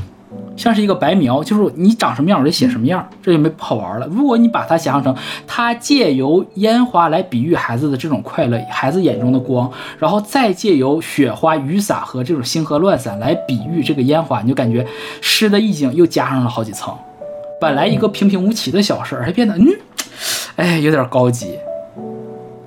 [0.56, 4.06] 像是一个白描，就是你长什么样我就写什么样，这就没好玩了。
[4.08, 5.14] 如果你把它想象成
[5.46, 14.86] 他借由烟花来比喻孩子的这种快乐，孩子眼中的光，然后再借由雪花雨伞和这种星河乱散来比喻这个烟花，你就感觉
[15.20, 16.92] 诗的意境又加上了好几层。
[17.62, 19.64] 本来一个平平无奇的小事儿，还变得嗯，
[20.56, 21.56] 哎，有点高级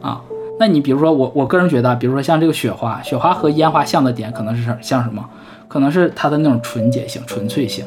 [0.01, 0.21] 啊。
[0.58, 5.29] 那你比如说我，我个人觉得，比如说像这个雪花，雪花和烟花像的点可能是像什么？
[5.67, 7.86] 可能是它的那种纯洁性、纯粹性，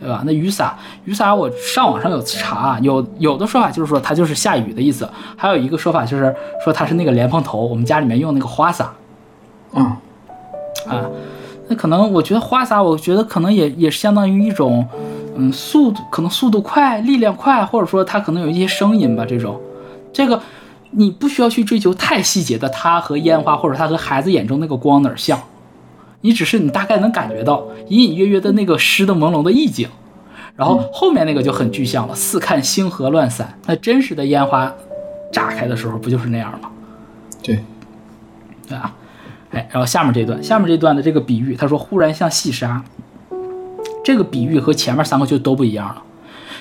[0.00, 0.22] 对吧？
[0.24, 8.94] 那雨伞，雨伞，我上网上有查，有有的说法就是说它就是下雨的意思，还有一个说法就是说它是那个莲蓬头，我们家里面用那个花洒
[9.74, 9.84] 嗯，
[10.88, 11.04] 啊。
[11.68, 14.88] 那可能我觉得花洒，我觉得可能也也是相当于一种。
[15.36, 19.26] 嗯，速度可能速度快，力量快，或者说它可能有一些声音吧。
[19.26, 19.60] 这种，
[20.12, 20.40] 这个
[20.90, 25.40] 你不需要去追求太细节的，它和烟花或者它和孩子眼中那个光哪儿像，
[26.20, 29.88] 你只是你大概能感觉到隐隐约约的那个诗的朦胧的意境，
[30.54, 33.58] 然后后面那个就很具象了，似看星河乱散。
[33.66, 34.72] 那真实的烟花
[35.32, 36.70] 炸开的时候不就是那样吗？
[37.42, 37.58] 对，
[38.68, 38.94] 对啊，
[39.50, 42.82] 哎，然后下面这段，下面这段的这个比喻，他说忽然像细沙。
[44.04, 46.02] 这个比喻和前面三个就都不一样了，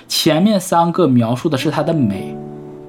[0.07, 2.35] 前面三个描述的是它的美，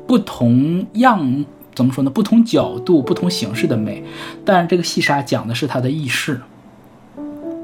[0.06, 2.10] 不同样怎么说呢？
[2.10, 4.04] 不同角度、不同形式的美，
[4.44, 6.40] 但是这个细沙讲的是它的意识。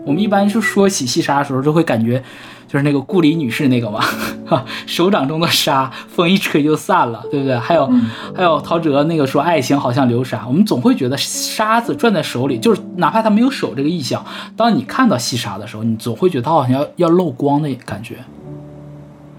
[0.04, 2.22] 我们一般就说起细沙的时候，就会感觉
[2.66, 4.00] 就是那个顾里女士那个嘛，
[4.46, 7.58] 哈， 手掌中的沙，风一吹就散了，对不对？
[7.58, 7.90] 还有
[8.34, 14.24] 还有陶喆那个说爱情好像流沙，我们总会觉得沙子攥在手里，就是哪怕他没有手这个意象，
[14.56, 18.16] 当你看到细沙的时候，你总会觉得它好像要要漏光的感觉。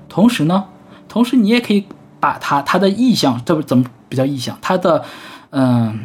[0.07, 0.65] 同时呢，
[1.07, 1.85] 同时你也可以
[2.19, 4.57] 把它它的意象，这不怎么比较意象？
[4.61, 5.03] 它的
[5.49, 5.99] 嗯。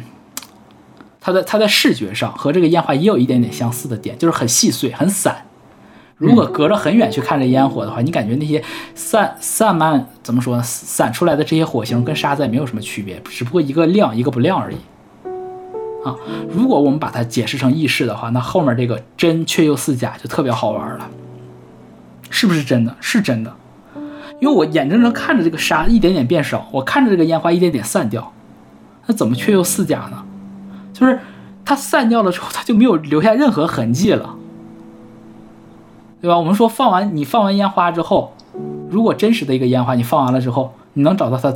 [1.19, 5.43] 它的它在视觉上和这个烟花也有一点点相似的点，就是很细碎、很散。
[6.17, 8.63] 如果隔着很远去看这烟火的话，你感觉那些
[8.95, 10.63] 散散漫怎么说呢？
[10.63, 14.77] 散出来的这些火星跟沙子也没有什么区别，只不过一个亮一个不亮而已。
[16.03, 16.15] 啊，
[16.49, 21.07] 如果我们把它解释成意识的话，那后面这个真却又似假就特别好玩了。
[22.29, 22.95] 是不是真的？
[22.99, 23.55] 是真的，
[24.39, 28.33] 因为我眼睁睁看着这个沙一点点变少，我看着这个烟花一点点散掉，
[29.05, 30.23] 那怎么却又似假呢？
[30.97, 31.19] 就是
[31.63, 34.33] 它散掉了之后，它就没有留下任何痕迹了，
[36.19, 36.35] 对吧？
[36.35, 38.33] 我们说放完你放完烟花之后，
[38.89, 41.53] 如果真实的一个烟花你放完了之后，你能找到它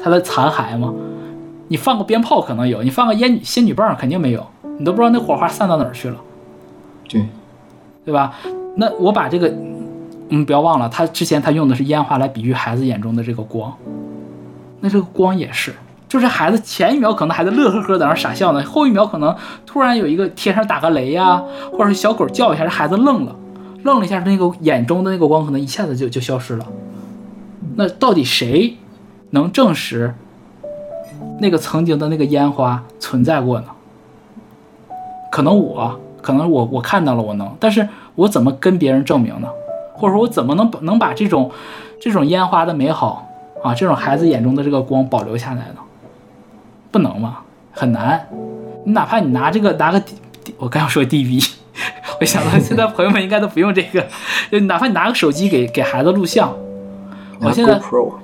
[0.00, 0.94] 它的残骸吗？
[1.66, 4.46] 你放个鞭炮可能有，你放个烟仙女棒肯定没有，
[4.78, 6.16] 你都不知道那火花散到哪儿去了，
[7.08, 7.26] 对，
[8.04, 8.34] 对吧？
[8.76, 9.52] 那我把这个，
[10.28, 13.74] 嗯，不要忘了，他之前他用的是烟花来比喻孩子眼中的这个光，
[14.78, 15.74] 那这个光也是。
[16.08, 19.34] 就是孩子前一秒可能还在乐呵呵在那傻笑呢，后一秒可能
[19.66, 21.42] 突然有一个天上打个雷呀，
[21.72, 23.34] 或者是小狗叫一下，这孩子愣了，
[23.82, 26.66] 愣了一下，那个眼中的那个光可能一下子就就消失了。
[27.74, 28.76] 那到底谁
[29.30, 30.14] 能证实
[31.40, 33.66] 那个曾经的那个烟花存在过呢？
[35.32, 39.48] 可能我，可能我我看到了，我能，但是我怎么跟别人证明呢？
[39.92, 41.50] 或者说，我怎么能能把这种
[42.00, 43.26] 这种烟花的美好
[43.62, 45.80] 啊，这种孩子眼中的这个光保留下来呢？
[46.96, 47.40] 不能吗？
[47.72, 48.26] 很难。
[48.86, 50.02] 你哪怕你拿这个拿个，
[50.56, 51.46] 我刚要说 DV，
[52.18, 54.06] 我想到现在朋友们应该都不用这个，
[54.50, 56.54] 就哪怕你拿个手机给给孩子录像，
[57.40, 58.14] 我现在 GoPro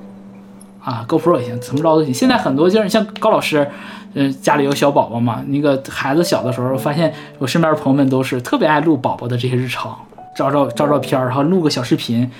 [0.82, 2.14] 啊 GoPro 也行，怎么着都行。
[2.14, 3.68] 现在很多就是像高老师，
[4.14, 9.94] 嗯，家里有小宝宝嘛，那个孩子小的时候，发现我身边的朋友们都是特别爱录宝宝的这些日常，
[10.34, 12.30] 照照照照片，然后录个小视频，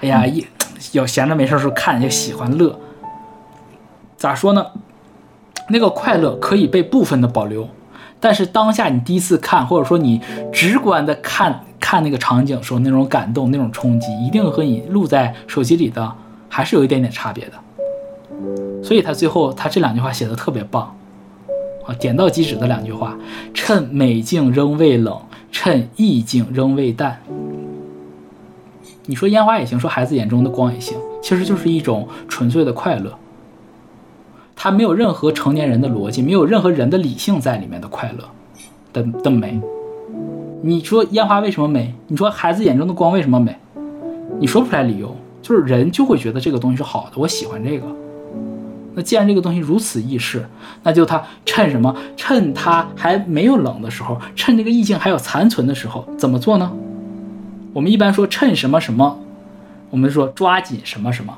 [0.00, 0.46] 哎呀，一
[0.92, 2.78] 有闲着没事时候看就喜欢乐。
[4.16, 4.64] 咋说呢？
[5.68, 7.68] 那个快乐可以被部分的保留，
[8.20, 10.20] 但是当下你第一次看，或者说你
[10.52, 16.12] 直观的看看那个场景时候那种感动、那种冲击，一定和你录在手机里的
[16.48, 17.52] 还是有一点点差别的。
[18.82, 20.94] 所以他最后他这两句话写的特别棒，
[21.86, 23.16] 啊，点到即止的两句话：
[23.54, 25.16] 趁美境仍未冷，
[25.52, 27.22] 趁意境仍未淡。
[29.06, 33.16] 你说烟花也行，说孩子眼中的光也行，其实就是一种纯粹的快乐。
[34.54, 38.28] 它没有任何成年人的逻辑，没有任何人的理性在里面的快乐
[38.92, 39.60] 的的美，
[40.62, 41.94] 你说烟花为什么美？
[42.08, 43.56] 你说孩子眼中的光为什么美？
[44.38, 47.86] 你说不出来理由，就是人就会觉得这个东西是好的，我喜欢这个。
[48.94, 50.44] 那既然这个东西如此易逝，
[50.82, 51.96] 那就它趁什么？
[52.16, 56.70] 趁它还没有冷的时候，趁这个意境还有残存的时候，怎么做呢？
[57.72, 59.18] 我们一般说趁什么什么，
[59.88, 61.36] 我们说抓紧什么什么。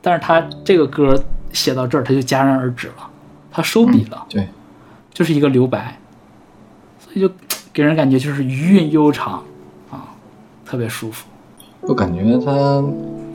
[0.00, 1.20] 但是他这个歌
[1.52, 3.08] 写到这儿，他就戛然而止了，
[3.50, 4.48] 他收笔了，对，
[5.12, 5.98] 就是一个留白，
[6.98, 7.30] 所以就
[7.72, 9.42] 给人感觉就是余韵悠长
[9.90, 10.14] 啊，
[10.64, 11.28] 特别舒服。
[11.82, 12.82] 我感觉它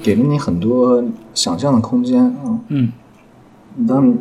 [0.02, 1.04] 给了你很多
[1.34, 2.60] 想象的空间啊。
[2.70, 2.92] 嗯
[3.88, 4.16] 当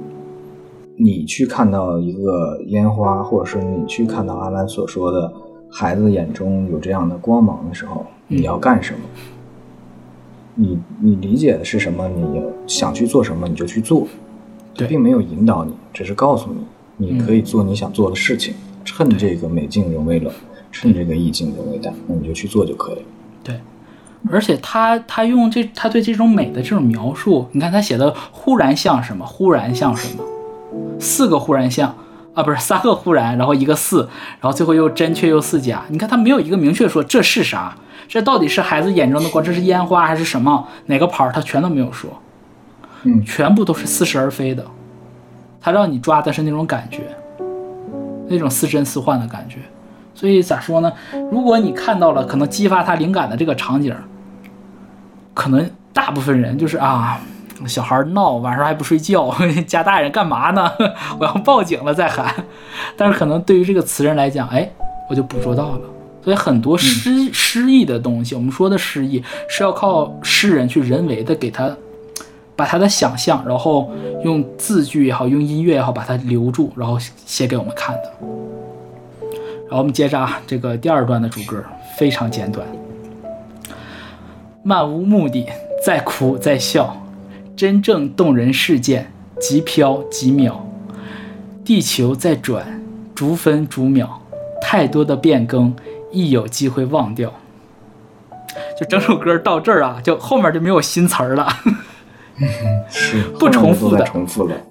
[0.98, 5.32] 你去看到一个烟花，或者是你去看到阿兰所说的
[5.70, 9.00] 孩子眼中有这样的光芒的时候，嗯你要干什么？
[10.56, 12.08] 你你理解的是什么？
[12.08, 14.08] 你想去做什么，你就去做。
[14.74, 16.50] 对并没有引导你，只是告诉
[16.98, 18.52] 你，你可以做你想做的事情。
[18.84, 20.32] 趁这个美境仍未冷，
[20.70, 23.02] 趁这个意境仍未淡，那你就去做就可以了。
[23.42, 23.60] 对，
[24.30, 30.22] 而且他他用这他对这种美的这种描述，你看他写的忽然像什么，忽然像什么，
[31.00, 31.96] 四个忽然像
[32.34, 34.08] 啊，不是三个忽然，然后一个四，
[34.40, 35.84] 然后最后又真却又似假。
[35.88, 37.76] 你看他没有一个明确说这是啥，
[38.08, 42.10] 这到底是孩子眼中的光，这是烟花还是什么哪个牌儿，他全都没有说，
[43.02, 44.64] 嗯全部都是似是而非的。
[45.60, 47.02] 他让你抓的是那种感觉，
[48.28, 49.58] 那种似真似幻的感觉。
[50.14, 50.92] 所以咋说呢？
[51.30, 53.94] 如果你看到了可能激发他灵感的这个场景，
[55.34, 57.20] 可能大部分人就是啊，
[57.66, 59.34] 小孩闹，晚上还不睡觉，
[59.66, 60.70] 家大人干嘛呢？
[61.18, 62.32] 我要报警了再喊。
[62.96, 64.70] 但是可能对于这个词人来讲，哎，
[65.10, 65.80] 我就捕捉到了。
[66.26, 71.76] 所以很多诗诗意的东西，我们说的诗意是要靠诗人去人为的给他
[72.56, 73.92] 把他的想象，然后
[74.24, 78.12] 用字句也好，用音乐也好，把它留住，然后写给我们看的。
[79.68, 81.62] 然后我们接着啊，这个第二段的主歌
[81.96, 82.66] 非常简短，
[84.64, 85.46] 漫无目的，
[85.84, 87.06] 在哭在笑，
[87.54, 90.54] 真正动人事件，即飘即渺，
[91.64, 92.82] 地球在转，
[93.14, 94.20] 逐分逐秒，
[94.60, 95.72] 太多的变更，
[96.16, 97.32] 一有机会忘掉。
[98.78, 101.46] 就整首歌到这儿啊，就后面就没有新词儿了。
[102.88, 104.06] 是 不重复的。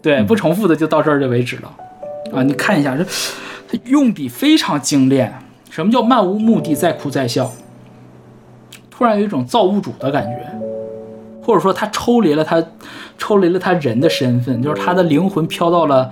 [0.02, 1.72] 对，不重复的就到这儿就为止了。
[2.34, 5.34] 啊，你看一下，这他用笔非常精炼。
[5.70, 7.52] 什么叫漫无目的，在哭在笑？
[8.90, 10.48] 突然有一种造物主的感觉，
[11.44, 12.64] 或者说他抽离了他，
[13.18, 16.12] 抽离了他人的身份，就是他的灵魂飘到了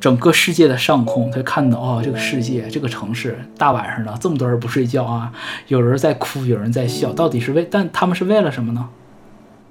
[0.00, 5.30] 整个世界的上空，他看到哦，这个世界，这个城市，大晚上的这么多人不睡觉啊，
[5.68, 7.68] 有人在哭，有人在笑，到底是为？
[7.70, 8.88] 但他们是为了什么呢？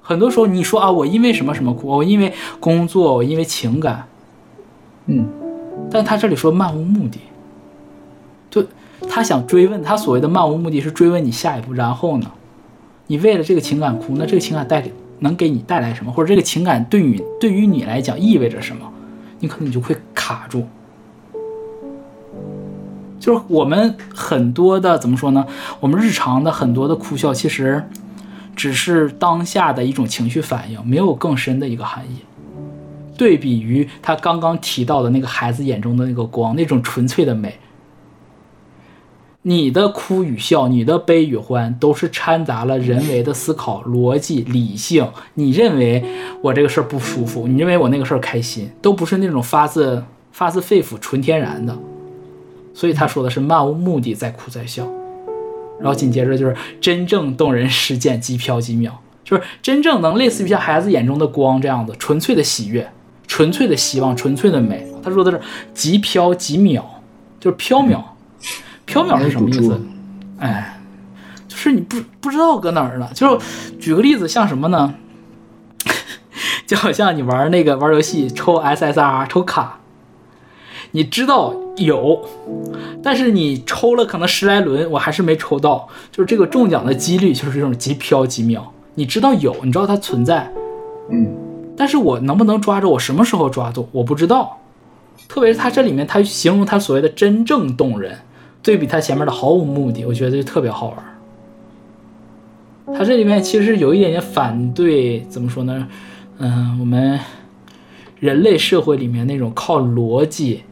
[0.00, 4.06] 很多时候你说啊，我因为什么什么哭，我因为工作，我因为情感，
[5.06, 5.28] 嗯，
[5.90, 7.18] 但他这里说漫无目的，
[8.48, 8.64] 就
[9.08, 12.30] 他想追问，他所谓的漫无目的是追问你下一步，然后呢，
[13.08, 18.92] 你为了这个情感哭，那这个情感带给能给你带来什么，或者这个情感对你对于你来讲意味着什么，
[19.40, 20.66] 你可能你就会卡住。
[23.18, 25.46] 就是我们很多的怎么说呢？
[25.80, 27.84] 我们日常的很多的哭笑，其实
[28.56, 32.20] 只是当下的一种情绪反应，没有更深的一个含义。
[33.18, 37.58] 对比于他刚刚提到的那个孩子眼中的那个光，那种纯粹的美，
[39.42, 45.08] 你的哭与笑，你的悲与欢，都是掺杂了人为的思考、逻辑、理性。
[45.34, 46.04] 你认为
[46.42, 51.74] 我这个事儿不舒服，你认为我那个事儿开心，都不是那种发自发自肺腑、纯天然的。
[52.74, 54.86] 所以他说的是漫无目的，在哭在笑。
[55.78, 58.90] 然后紧接着就是真正动人事件，即飘即渺，
[59.24, 62.86] 就是真正能类似于像孩子眼中的光这样子，纯粹的喜悦。
[63.26, 64.86] 纯粹的希望，纯粹的美。
[65.02, 65.40] 他说的是
[65.72, 66.82] 即飘即渺，
[67.38, 68.02] 就是缥缈。
[68.90, 69.80] 缥缈是什么意思？
[70.38, 70.80] 哎，
[71.46, 73.10] 就是你不不知道搁哪儿了。
[73.14, 74.94] 就是举个例子，像什么呢？
[76.66, 79.78] 就好像你玩那个玩游戏抽 SSR 抽卡，
[80.92, 82.28] 你知道有，
[83.02, 85.88] 但是你抽了可能十来轮，我还是没抽到。
[86.10, 88.62] 就是这个中奖的几率就是这种极飘极渺。
[88.94, 90.52] 你知道有，你知道它存在，
[91.10, 91.34] 嗯，
[91.76, 92.90] 但是我能不能抓住？
[92.90, 93.88] 我什么时候抓住？
[93.92, 94.58] 我不知道。
[95.28, 98.18] 特别是它这里面，它形容它所谓的真正动人，
[98.62, 102.98] 对比他前面的毫无目的，我觉得就特别好玩。
[102.98, 105.88] 他这里面其实有一点点反对，怎么说呢？
[106.38, 107.18] 嗯，我们
[108.18, 110.62] 人类社会里面那种靠逻辑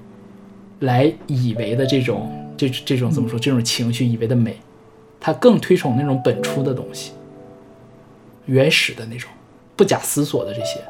[0.80, 3.38] 来以为的这种这这种怎么说？
[3.38, 4.56] 这种情绪以为的美，
[5.20, 7.12] 他更推崇那种本初的东西，
[8.46, 9.30] 原始的那种。
[9.76, 10.80] 不假思索的这些，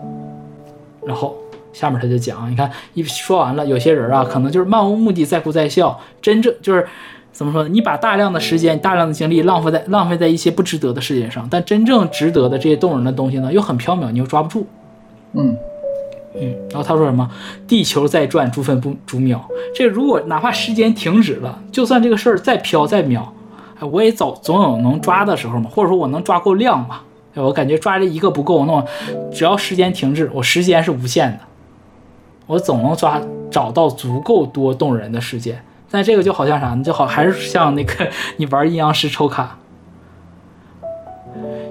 [1.05, 1.37] 然后
[1.79, 6.85] 下面他就讲，你看一说完了，有些人啊，可能就是漫无目的，在哭在笑，真正就是
[7.31, 7.69] 怎么说呢？
[7.69, 14.67] 你把大量的时间、大量的精力浪费在浪费在一些不值得的事情上，但真正值得的这些动人的东西呢，又很缥缈，你又抓不住。
[15.35, 15.57] 嗯
[16.35, 17.31] 嗯，然后他说什么？
[17.69, 19.49] 地球在转，逐分不逐秒。
[19.73, 23.33] 这如果哪怕时间停止了，就算这个事儿再飘再秒，
[23.79, 27.03] 哎，我也总总有能抓的时候嘛，或者说我能抓够量嘛。
[27.35, 28.85] 哎我感觉抓这一个不够，那我
[29.31, 31.39] 只要时间停滞，我时间是无限的，
[32.49, 35.63] 我总能抓找到足够多动人的事件。
[35.91, 36.83] 但这个就好像啥呢？
[36.83, 39.59] 就好还是像那个 你玩阴阳师抽卡，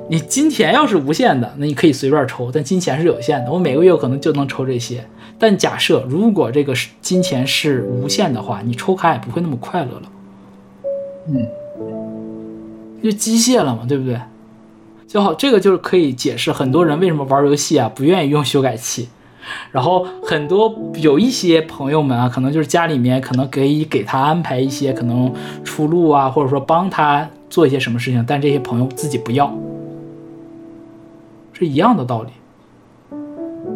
[0.09, 3.51] 你金钱要是无限的，那你可以随便抽，但金钱是有限的。
[3.51, 5.05] 我每个月可能就能抽这些。
[5.37, 10.11] 但假设如果这个是金钱是无限的话，你抽卡也不会那么快乐了，
[11.27, 11.45] 嗯，
[13.03, 14.19] 就机械了嘛，对不对？
[15.07, 19.09] 就好，这个就是可以解释很多人为什么玩游戏啊不愿意用修改器。
[19.71, 25.33] 然后很多有一些朋友们啊，可能就是家里面可能可以给他安排一些可能
[25.63, 29.53] 出路啊，或者说帮他做一些什么事情，但这些朋友自己不要，
[31.53, 32.29] 是一样的道理。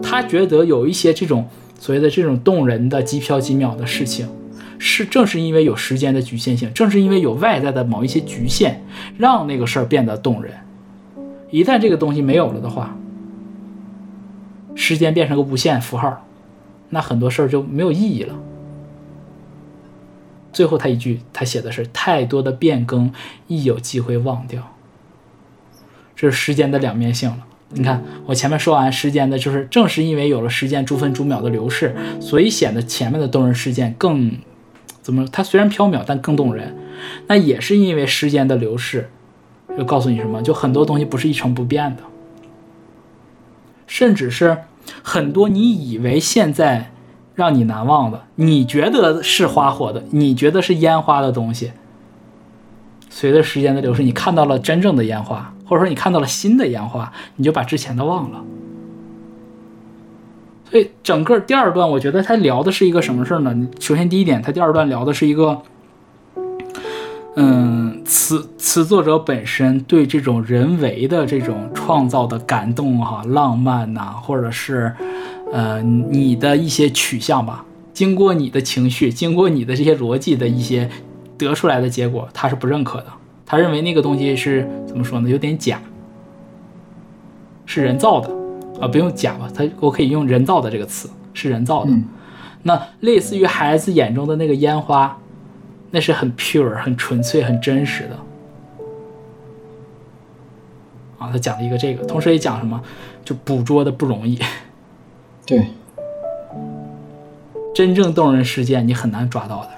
[0.01, 1.47] 他觉得有一些这种
[1.80, 4.28] 所谓的这种动人的几飘几秒的事情，
[4.78, 8.84] 是正是因为有时间的局限性，正是因为有外在的某一些局限，
[9.17, 10.53] 让那个事儿变得动人。
[11.49, 12.95] 一旦这个东西没有了的话，
[14.76, 16.26] 时间变成个无限符号，
[16.89, 18.36] 那很多事儿就没有意义了。
[20.53, 23.11] 最后他一句，他写的是太多的变更，
[23.47, 24.76] 一有机会忘掉。
[26.15, 27.38] 这是时间的两面性了。
[27.69, 34.38] 你看，我前面说完时间的，就是正是因为有了时间逐分逐秒的流逝，所以显得前面的动人事件更
[35.01, 35.26] 怎么？
[35.32, 36.76] 它虽然缥缈，但更动人。
[37.28, 39.09] 那也是因为时间的流逝，
[39.78, 40.41] 就告诉你什么？
[40.41, 42.03] 就很多东西不是一成不变的。
[43.91, 44.59] 甚至是
[45.03, 46.93] 很多你以为现在
[47.35, 51.73] 让你难忘的，你觉得是花火的，你觉得是烟花的东西，
[53.09, 58.41] 随着时间的流逝，你看到了真正的烟花，或者说你看到了新的烟花，你就把之前的忘了。
[60.69, 63.67] 所以整个第二段，我觉得他聊的是一个什么事儿呢？
[63.81, 65.61] 首先第一点，他第二段聊的是一个，
[67.35, 74.93] 嗯，词词作者本身对这种人为的这种创造的感动哈、浪漫呐、或者是
[75.51, 80.89] 呃你的一些取向吧，经过你的情绪，经过你的这些逻辑的一些
[81.37, 83.07] 得出来的结果，他是不认可的。
[83.45, 85.29] 他认为那个东西是怎么说呢？
[85.29, 85.81] 有点假，
[87.65, 88.29] 是人造的
[88.79, 89.49] 啊，不用假吧？
[89.53, 91.91] 他我可以用人造的这个词，是人造的。
[91.91, 92.05] 嗯
[92.63, 95.17] 那类似于孩子眼中的那个烟花，
[95.91, 98.15] 那是很 pure、很纯粹、很真实的。
[101.19, 102.81] 啊，他讲了一个这个，同时也讲什么，
[103.23, 104.39] 就捕捉的不容易，
[105.45, 105.67] 对，
[107.75, 109.69] 真正动人事件你很难抓到的。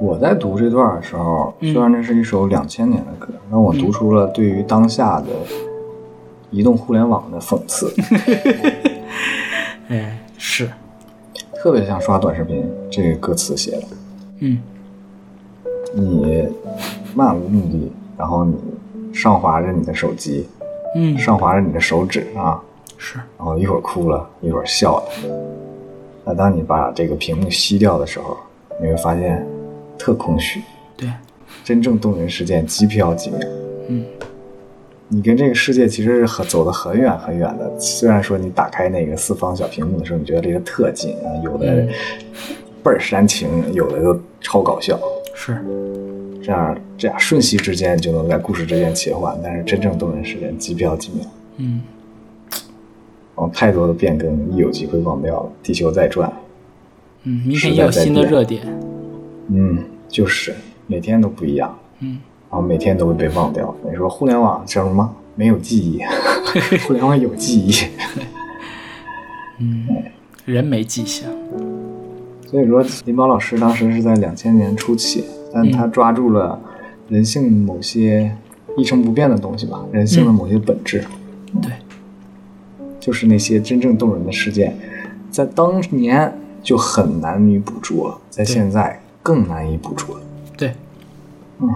[0.00, 5.28] 我在读这段的时候，嗯虽然这是一首两千年的歌，但我读出了对于当下的
[6.50, 7.94] 移动互联网的讽刺，
[9.88, 10.68] 哎，是，
[11.54, 12.68] 特别像刷短视频。
[12.90, 13.86] 这个歌词写的，
[14.40, 14.60] 嗯
[15.94, 16.48] 你
[17.14, 18.56] 漫无目的，然后你
[19.12, 20.46] 上滑着你的手机，
[20.96, 22.60] 嗯，上滑着你的手指啊，
[22.98, 25.04] 是，然后一会儿哭了，一会儿笑了。
[26.24, 28.36] 那当你把这个屏幕熄掉的时候，
[28.80, 29.46] 你会发现
[29.98, 30.60] 特空虚。
[30.96, 31.08] 对，
[31.62, 33.40] 真正动人事件机飘几秒。
[33.88, 34.04] 嗯，
[35.08, 37.70] 你跟这个世界其实是很走得很远很远的。
[37.78, 41.88] 虽然说你打开那个四方小屏幕的时候，你觉得这个特近啊，有的嗯
[42.82, 44.98] 倍儿煽情，有的就超搞笑。
[45.34, 45.62] 是，
[46.42, 51.26] 这样这样瞬息之间就能在故事之间切换，但是真正动人时间几秒几秒。
[51.56, 51.82] 嗯
[53.36, 55.52] 然后太多的变更，一有机会忘掉了。
[55.60, 56.32] 地球在转，
[57.24, 58.62] 嗯，明天也有新的热点，
[59.48, 60.54] 嗯，就是
[60.86, 63.74] 每天都不一样，嗯然后每天都会被忘掉。
[63.90, 65.16] 你说互联网叫什么？
[65.34, 66.00] 没有记忆，
[66.86, 67.72] 互联网有记忆。
[69.58, 69.88] 嗯，
[70.44, 71.28] 人没记性，
[72.54, 76.56] 所以说，林宝老师当时是在两千年初期，但他抓住了
[77.08, 78.32] 人性某些
[78.76, 81.04] 一成不变的东西吧，人性的某些本质，
[81.60, 81.72] 对，
[83.00, 84.72] 就是那些真正动人的事件，
[85.32, 86.32] 在当年
[86.62, 90.16] 就很难以捕捉，在现在更难以捕捉。
[90.56, 90.72] 对，
[91.58, 91.68] 嗯，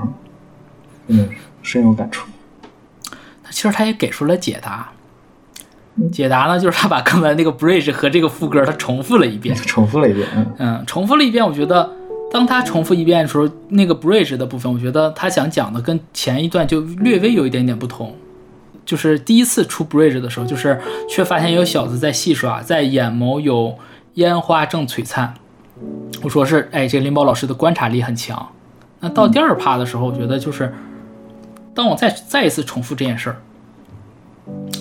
[1.09, 2.25] 真的是深有感触。
[3.43, 4.93] 他其实他也给出了解答。
[6.13, 11.45] 解答呢，就是他把刚才那个 bridge 和这个副歌他重复了一遍，重复了一遍，嗯，嗯，重复了一遍。
[11.45, 11.91] 我觉得，
[12.31, 18.15] 当他重复一遍的时候，那个 bridge 的部分，我觉得他想讲的跟前一段就略微有一点点不同。
[18.85, 20.81] 就是第一次出 bridge 的时候，就是
[21.11, 23.77] 却发现有小子在戏耍，在眼眸有
[24.15, 25.35] 烟花正璀璨。
[26.23, 28.49] 我说是，哎，这个林宝老师的观察力很强，
[29.01, 30.75] 那到第二趴的时候，我觉得就是
[31.75, 33.37] 当我再再一次重复这件事儿，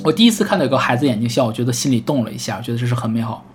[0.03, 3.45] 我第一次看到有个孩子眼睛笑，我觉得心里动了一下，我觉得这是很美好。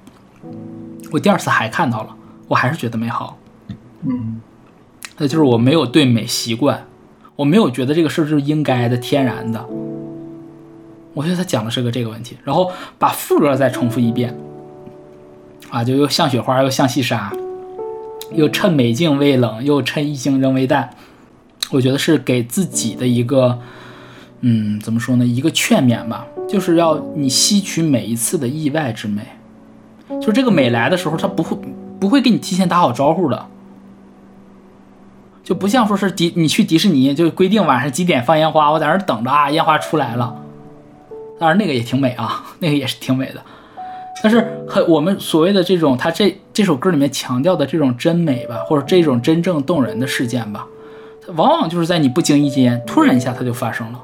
[1.10, 2.14] 我第二次还看到了，
[2.48, 3.38] 我还是觉得美好。
[4.02, 4.40] 嗯
[5.18, 6.86] 那就是我没有对美习惯，
[7.36, 9.64] 我没有觉得这个事儿是应该的、天然的。
[11.14, 14.34] 我觉得他讲的是个这个问题，然后把副歌再重复一遍，
[15.70, 17.32] 啊，就又像雪花，又像细沙，
[18.32, 20.90] 又趁美境未冷，又趁意境仍未淡。
[21.70, 23.58] 我觉得是给自己的一个，
[24.42, 25.24] 嗯，怎么说呢？
[25.24, 29.22] 一个劝勉吧，就是要你吸取每一次的意外之美。
[30.20, 31.56] 就这个美来的时候，它不会
[31.98, 33.46] 不会给你提前打好招呼的。
[35.44, 40.36] 就不像说是迪，你去迪士尼就规定晚上几点放烟花，我在那等着啊，烟花出来了。
[41.38, 43.40] 当然那个也挺美啊， 那个也是挺美的。
[44.22, 50.66] 但是很我们所谓的这种，他这这首歌里面强调的这种真美吧，或者这种真正动人的事件吧，
[51.34, 54.00] 往往就是在你不经意间，突然一下它就发生了。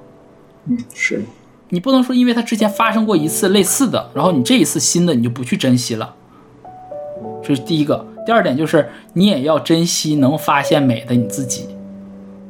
[0.95, 1.23] 是，
[1.71, 6.14] 你不能说因为它之前发生过一次类似的，然后你这一次新的你就不去珍惜了。
[7.43, 8.07] 这是第一个。
[8.27, 11.66] 第二点就是你也要珍惜能发现美的你自己，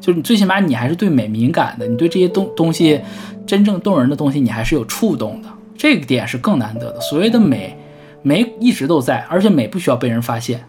[0.01, 3.01] 就是你最起码你还是对美敏感的，你对这些东东西
[3.47, 7.01] 真正动人的东西你还是有触动的，这个点是更难得的。
[7.01, 7.79] 所谓的美，
[8.23, 10.64] 美一直都在，而且美不需要被人发现。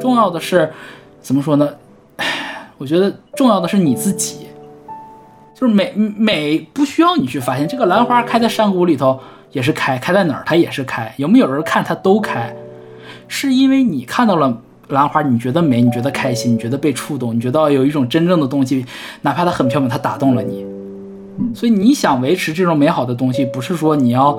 [0.00, 0.72] 重要的是
[1.20, 1.68] 怎么说呢？
[2.16, 4.45] 唉， 我觉得重要的是你自己。
[5.58, 9.18] 就是美美不需要你去发现，这个兰花开在山谷里头
[9.52, 12.54] 也是开，开在哪儿它也是开，有没有人看它都开，
[13.26, 14.54] 是因为你看到了
[14.88, 18.84] 兰花，你觉得美，你觉得开心，你觉得被触动，你觉得有一种真正的东西，
[19.22, 20.66] 哪怕它很飘渺，它打动了你。
[21.54, 24.38] 所以你想维持这种美好的东西，不是说你要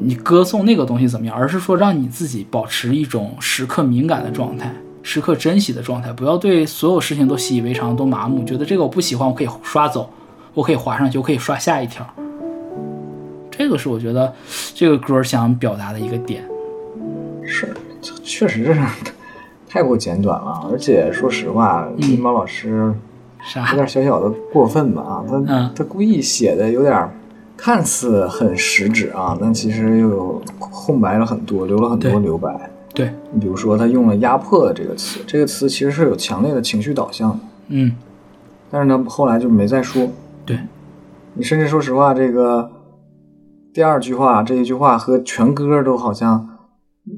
[0.00, 10.10] 你歌颂那个东西怎么样，而是说让你自己保持一种时刻敏感的状态，时刻珍惜的状态，不要对所有事情都习以为常，都麻木，觉得这个我不喜欢，我可以刷走。
[10.58, 12.04] 我可以划上去，我可以刷下一条。
[13.48, 14.34] 这个是我觉得
[14.74, 16.42] 这个歌想表达的一个点。
[17.44, 17.72] 是，
[18.24, 18.76] 确实是
[19.70, 22.92] 太过简短了，而且说实话，金宝老师
[23.40, 27.08] 啥有点小小的过分吧啊，他、嗯他故意写的有点
[27.56, 32.68] 看似很实质啊，但其实又有空白了很多，留了很多留白。
[32.92, 37.38] 对，你比如说，他用了“压迫”这个词，这个词其实是有强烈的情绪导向的，
[37.68, 37.94] 嗯，
[38.72, 40.08] 但是呢，后来就没再说。
[41.38, 42.68] 对，你甚至说实话，这个
[43.72, 46.48] 第二句话这一句话和全歌都好像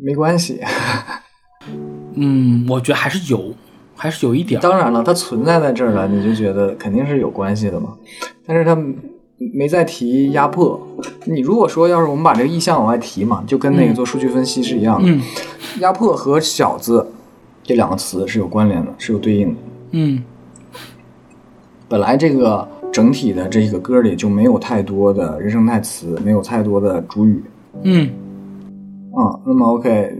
[0.02, 0.60] 没关系。
[2.14, 3.54] 嗯，我觉得还是有，
[3.96, 4.60] 还是有一点。
[4.60, 7.96] 当然了，它存在在这儿了，你就觉得肯定是有关系的嘛。
[8.44, 8.76] 但是它
[9.54, 10.78] 没再提压迫。
[11.24, 15.08] 你如果说要是我们把这个意向往外提嘛，就跟那个做数据分析是一样的。
[15.08, 15.20] 嗯
[15.78, 17.12] 压迫和小子
[17.62, 19.60] 这两个词是有关联的，是有对应的。
[19.92, 20.22] 嗯
[21.88, 27.42] 本来这个整体的这个歌里就没有太多的人生代词，没有太多的主语。
[27.82, 28.10] 嗯
[29.12, 30.14] 啊、那么 OK，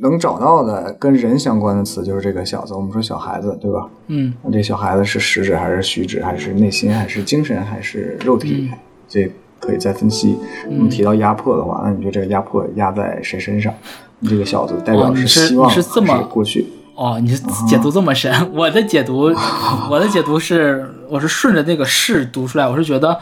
[0.00, 3.88] 能找到的跟人相关的词就是这个小子，我们说小孩子，对吧？
[4.08, 8.68] 嗯那这小孩子是实指还是虚指，还是内心，还是精神，还是肉体？
[8.70, 10.36] 嗯这可以再分析。
[10.68, 13.72] 那么提到压迫的话，那你觉得这个压迫压在谁身上？
[14.18, 16.66] 你这个小子代表是希望，你是这么还过去？
[17.02, 19.22] 哦，你是解读这么深， 我的解读，
[19.90, 23.18] 我的解读是，我是顺着那个势读出来，我是觉得，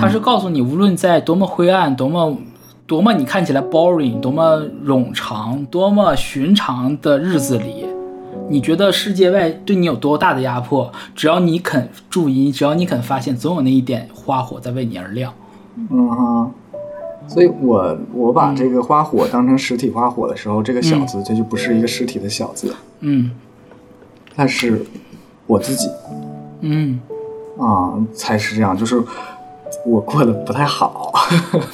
[0.00, 2.36] 他是告诉你，无论在多么灰暗、多么
[2.88, 7.86] 多么你看起来 boring、多么冗长、多么寻常的日子里，
[8.48, 15.32] 你觉得世界外对你有多大的压迫，只要你肯注意，只要你肯发现，总有那一点花火在为你而亮。
[15.88, 16.50] 嗯哈。
[17.30, 23.30] 所以我我把这个花火当成实体花火的时候，这个小子这就不是一个实体的小子，嗯
[24.34, 24.84] 它是
[25.46, 25.88] 我自己
[26.60, 27.00] 嗯
[27.56, 28.76] 啊，才是这样。
[28.76, 29.00] 就是
[29.86, 31.12] 我过得不太好，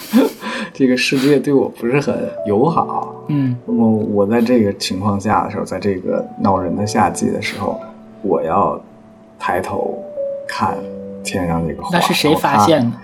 [0.74, 2.14] 这个世界对我不是很
[2.46, 3.24] 友好。
[3.28, 7.80] 嗯那么我在这个情况下的时候，在这个恼人的夏季的时候，
[8.22, 8.78] 我要
[9.38, 9.98] 抬头
[10.46, 10.76] 看
[11.24, 11.88] 天上这个花。
[11.92, 12.96] 那是谁发现的？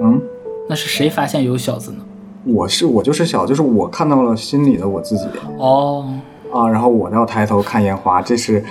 [0.00, 0.22] 嗯，
[0.68, 1.98] 那是谁发现有小子呢？
[2.44, 5.26] 我是我就是小，就是我看到了心里的我自己。
[5.58, 6.08] 哦，
[6.52, 8.62] 啊，然后我要抬头看烟花，这是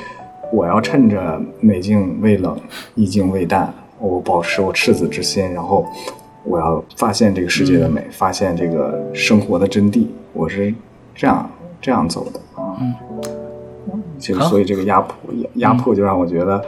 [0.52, 2.58] 我要趁着美境未冷，
[2.96, 5.86] 意境未淡，我保持我赤子之心，然后
[6.44, 10.74] 我要发现这个世界的美，发现这个生活的真谛，我是
[11.14, 11.50] 这样
[11.82, 12.40] 这样走的。
[12.62, 12.78] 啊。
[12.80, 12.94] 嗯。
[14.20, 16.60] 其实所以这个压迫压压迫就让我觉得，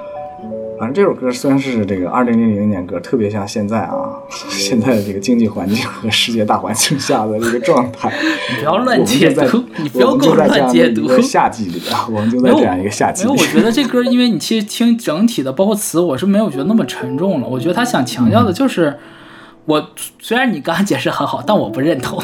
[0.80, 4.15] 反正这首歌虽然是这个二零零零年歌，特别像现在啊，
[4.47, 8.09] 现在的这个经济环境和世界大环境下的这个状态。
[8.49, 11.21] 你不要乱解读，你不要给我乱解读。
[11.21, 13.47] 夏季里啊， 我们就在这样一个夏季没有，里我。
[13.47, 17.47] 觉得这歌，因为你其实听整体的，包括词，我是没有觉得那么沉重了。
[17.49, 18.97] 我觉得他想强调的就是，
[19.65, 22.23] 我虽然你刚刚解释很好，但我不认同。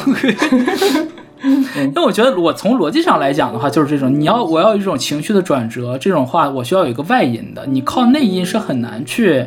[1.76, 9.46] 因为我觉得我从逻辑上来讲的话，就是这种你要我要有一种情绪的转折，这种话我需要有一个外因的，你靠内因是很难去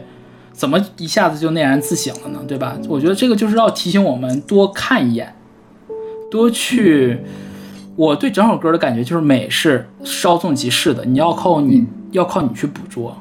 [0.53, 2.39] 怎么一下子就内然自省了呢？
[2.47, 2.77] 对吧？
[2.87, 5.35] 我觉得这个就是要提醒我们多看一眼，
[6.31, 7.19] 多去。
[7.95, 13.15] 我对整首歌的感觉就是美是稍纵即逝的，你要靠你、嗯要靠你去捕捉，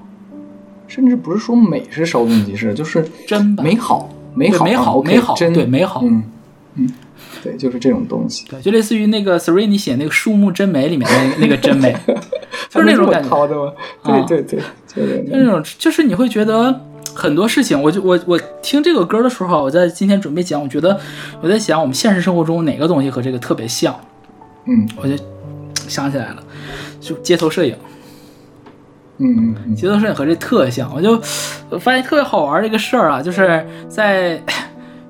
[0.86, 6.22] 甚至不是说美是稍纵即逝，就是真吧美好，美好，美好美好真对美好嗯
[6.76, 6.88] 嗯，
[7.42, 8.46] 对，就是这种东西。
[8.48, 11.96] 对，就类似于那个 Serrini 写那个《树木真美》里面的那个那个真美，
[12.68, 13.28] 就是那种感觉。
[13.28, 13.72] 掏的吗？
[14.02, 16.80] 啊对对对，就是那种，就是你会觉得
[17.14, 20.98] 很多事情，我就我我听这个歌的时候，我在今天准备讲，我觉得
[21.40, 23.98] 我在想我们现实生活中哪个东西和这个特别像，
[24.66, 25.14] 嗯我就
[25.88, 26.42] 想起来了，
[27.00, 27.74] 就街头摄影，
[29.18, 31.20] 嗯嗯嗯街头摄影和这特像，我就
[31.70, 34.42] 我发现特别好玩的一个事儿啊，就是在。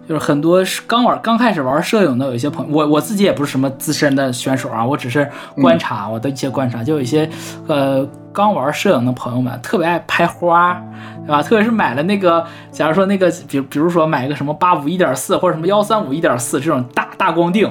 [0.09, 7.29] 就是很多刚玩刚开始玩摄影的有一些朋友，我我自己也不是什么资深的选手啊，我只是观察、我的一些观察，就有一些
[7.67, 10.83] 呃刚玩摄影的朋友们特别爱拍花，
[11.27, 11.43] 对吧？
[11.43, 17.71] 特别是买了那个，假如说那个，比比如说买一个什么八五一点四或者什么幺三五一点四这种大大光定、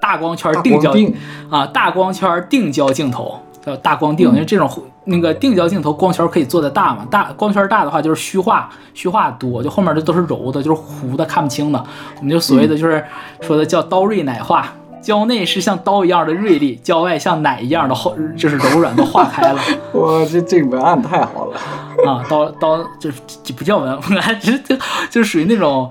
[0.00, 0.92] 大光圈定焦
[1.48, 4.70] 啊，大光圈定焦镜头叫大光定，因为这种
[5.04, 11.84] 那个定焦镜头光圈可以做的大嘛，大光圈大的话就是虚化，虚化多，就后面这都是柔的，就是糊的看不清的，
[12.18, 13.04] 我们就所谓的就是
[13.40, 14.72] 说的叫刀锐奶化。
[15.02, 19.60] 焦内是像刀一样的锐利，焦外像奶一样的厚，就是柔软都化开了
[19.94, 21.56] 哇，这这个文案太好了。
[22.06, 22.24] 啊！
[22.28, 24.00] 刀刀就是这不叫文案，
[24.40, 24.76] 这 这
[25.10, 25.90] 就是属于那种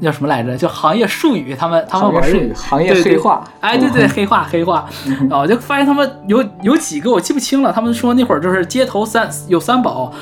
[0.00, 0.56] 叫什么来着？
[0.56, 4.88] 就行业术语，他们他们玩行业术语行业黑化哎，对对，黑化黑化。
[5.28, 10.12] 然后我就发现他们有有几个我记不清了，他们说那会儿就是街头三有三宝。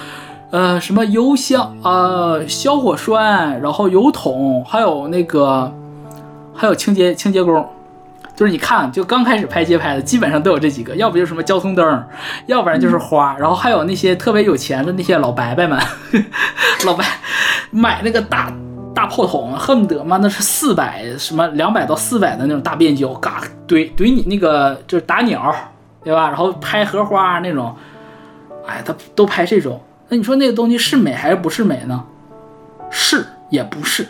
[0.52, 5.72] 呃，什么油箱呃消火栓，然后油桶，还有那个
[6.52, 7.64] 还有清洁清洁工，
[8.34, 12.04] 就是你看，就刚开始拍街拍的，基本上都有这几个，要不就是什么交通灯，
[12.46, 15.78] 要不然就是花，然后还有那些特别有钱的那些老伯伯们，
[16.84, 17.04] 老白
[17.70, 18.52] 买那个大
[18.94, 25.54] 大炮筒，恨不得嘛那是四百什么两百到四百的那种大变焦，嘎怼怼你那个就是打鸟，
[26.02, 26.28] 对吧？
[26.28, 27.74] 然后拍荷花那种，
[28.66, 32.04] 哎，他都拍这种，那你说那个东西是美还是不是美呢？
[32.90, 34.06] 是也不是，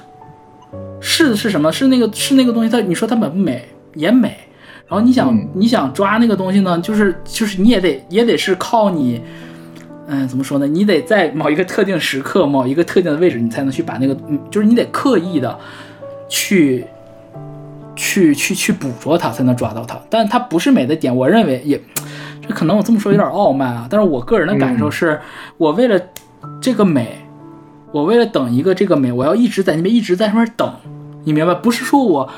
[1.00, 1.70] 是的是什么？
[1.70, 4.38] 是那个是那个东西，它你说它美不美也美，
[4.88, 9.20] 然后你想、嗯你想抓那个东西呢，就是就是你也得也得是靠你，
[10.12, 10.66] 嗯，怎么说呢？
[10.66, 15.56] 你得在某一个特定时刻、某一个特定的位置，你才能去把那个，嗯就是你得刻意的
[16.28, 16.84] 去
[17.94, 19.96] 去去去捕捉它，才能抓到它。
[20.10, 21.80] 但它不是美的点，我认为也，
[22.42, 25.20] 这可能我这么说有点傲慢啊，但是我个人的感受是，
[25.56, 26.00] 我为了
[26.60, 27.24] 这个美，
[27.92, 30.74] 我为了等一个这个美，我要一直在那边一直在上面等，
[31.22, 31.54] 你明白？
[31.54, 32.28] 不是说我。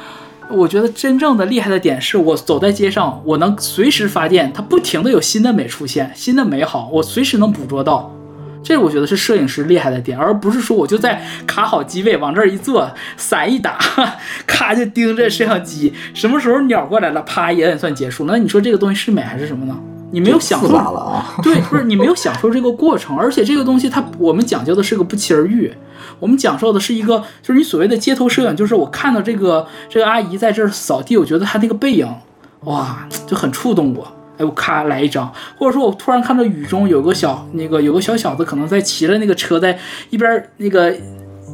[0.50, 8.14] 我觉得真正的厉害的点是我走在街上，我能随时发现它不停的有新的美出现，新的美好，我随时能捕捉到。
[8.64, 13.76] 这我觉得是摄影师厉害的点，而不是说我就在卡好机位往这儿一坐，伞一打，
[14.46, 18.32] 咔就盯着摄像机，什么时候鸟过来了，啪一摁算结束了。
[18.34, 19.76] 那你说这个东西是美还是什么呢？
[20.12, 21.34] 你没有享受了啊。
[21.42, 25.72] 对，不是你没有享受这个过程，而且这个东西它我们讲究的是个不期而遇，
[26.22, 32.08] 我们讲授的是一个就是你所谓的街头摄影，就是我看到这个这个阿姨在这儿扫地，我觉得她那个背影，
[32.60, 34.06] 哇，就很触动我。
[34.38, 39.76] 哎，我咔来一张，或者说我突然看到雨中有个小那个有个小小子，可能在骑着那个车，在
[40.10, 40.94] 一边那个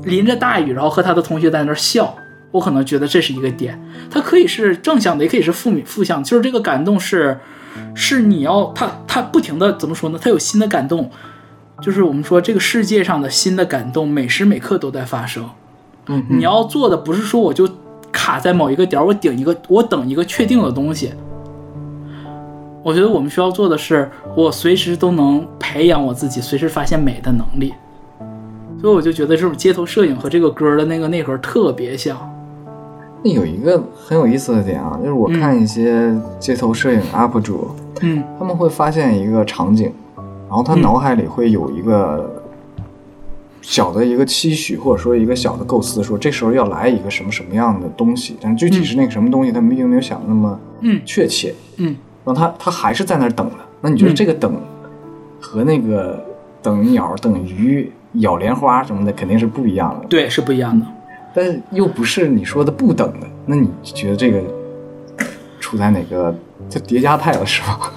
[0.04, 2.14] 淋着大雨，然后和他的同学在那儿笑，
[2.50, 3.80] 我可能觉得这是一个点。
[4.10, 7.38] 它可以是正向的，也可以是负面负向，就是这个感动是
[7.94, 10.18] 是你要他他不停的怎么说呢？
[10.22, 11.10] 他有新的感动，
[11.80, 15.48] 就是我们说这个世界上的新的感动，每时每刻都在发生。
[16.06, 17.68] 嗯你要做的不是说我就
[18.10, 21.12] 卡在某一个点，我顶一个，我等一个确定的东西。
[22.82, 27.74] 我觉得我们需要做的是，我随时都能培养我自己，随时发现美的能力。
[28.80, 32.16] 所以我就觉得这种街头摄影和这个歌的那个内核特别像。
[33.22, 37.68] 那有一个很有意思的点啊，就是我看一些街头摄影 UP 主，
[38.00, 39.92] 嗯他们会发现一个场景，
[40.48, 42.42] 然后他嗯脑海里会有一个
[43.60, 51.54] 小的一个期许，或者说一个小的构思，说这时候要来一个什么什么样的东西，但是具体是那个什么东西，他们并没有想的那么嗯确切。
[51.76, 51.94] 嗯
[52.24, 53.56] 然后他他还是在那儿等了。
[53.80, 54.60] 那你觉得嗯这个等
[55.40, 56.24] 和那个
[56.62, 60.06] 等鸟、等鱼、咬莲花什么的，肯定是不一样的。
[60.08, 60.84] 对，是不一样的。
[61.34, 64.42] 但是又不是你说的不等的，那你觉得这个
[65.60, 66.34] 处在哪个
[66.68, 67.92] 就叠加态了是吧？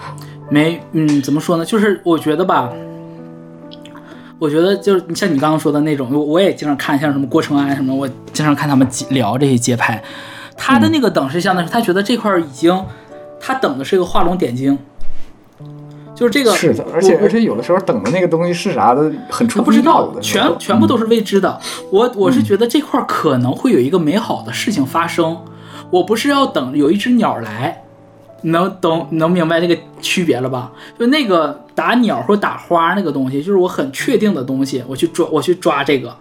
[0.51, 1.63] 没，嗯，怎么说呢？
[1.63, 2.69] 就是我觉得吧，
[4.37, 10.03] 我觉得就是你像你刚刚说的那种，我我也经常看像什么郭成安什么，我经常看他们聊这些街拍，
[10.57, 12.77] 他的那个等是相当于他觉得这块已经，
[13.39, 14.77] 他等的是一个画龙点睛，
[16.13, 21.57] 就是这个是的，而且而且有的时候等的那个东西是啥的，很出他不知道，的，全全部都是是未知的。
[21.91, 25.37] 我我是觉得这块可能会有一个美好的事情发生，
[25.89, 27.83] 我不是要等有一只鸟来，
[28.43, 30.71] 能懂能明白那个区别了吧？
[30.97, 36.15] 就那个打鸟或打花那个东西，就是我很确定的东西，我去抓我去抓这个。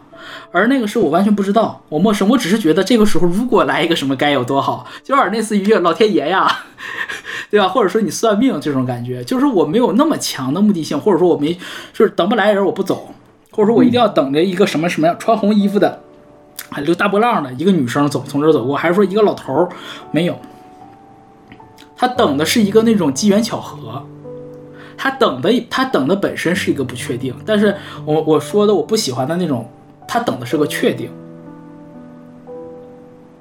[0.52, 6.46] 而那个是我完全不知道，我陌生，我只是觉得这个时候如果来一个什么该有多好，就有点类似于老天爷呀，
[7.50, 7.66] 对吧？
[7.66, 11.54] 或者说你算命这种感觉，就是我没有那么强的目的性，或者说我没
[11.94, 13.08] 就是等不来人我不走，
[13.50, 16.00] 或者说我一定要等着一个什么什么样穿红衣服的，
[16.70, 19.68] 还留大波浪的一个女生走从这儿走过，还是说一个老头儿
[20.12, 20.38] 没有，
[22.00, 24.02] 他等的是一个那种机缘巧合。
[24.96, 27.76] 他等的，他等的本身是一个不确定，但是
[28.06, 29.68] 我我说的我不喜欢的那种，
[30.08, 31.10] 他等的是个确定，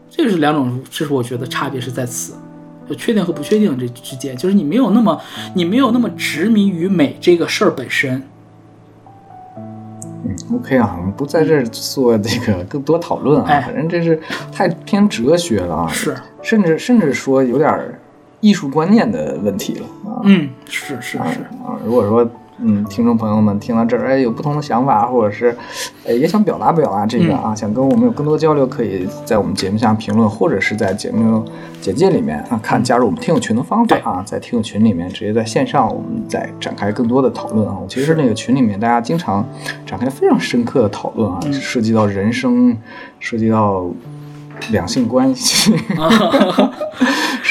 [0.10, 2.34] 这是两种，这是我觉得差别是在此，
[2.88, 5.22] 就确定和不确定这之间，就是你没有那么，
[5.53, 8.24] 你没有那么执迷于美这个事儿本身，
[9.57, 14.18] 嗯，OK 啊，我们不在这儿做这个更多讨论啊，哎反正这是
[14.51, 17.99] 太偏哲学了啊，是，甚至甚至说有点儿
[18.40, 20.22] 艺术观念的问题了啊。
[20.24, 22.30] 嗯，是是是，啊，如果说
[22.62, 25.56] 嗯，听众朋友们听到这儿，哎，有不同的想法，或者是，
[26.06, 31.46] 哎，也想表达表达这个啊，想跟我们有更多交流，可以在我们节目下评论，或者是在节目
[31.80, 37.78] 简介里面啊，看加入我们听友群的方法啊，在听友群里面直接在线上，我们再展开更多的讨论啊。
[37.88, 39.48] 其实那个群里面，大家经常
[39.86, 42.76] 展开非常深刻的讨论啊，涉及到人生，
[43.22, 43.90] 涉及到
[44.72, 45.74] 两性关系，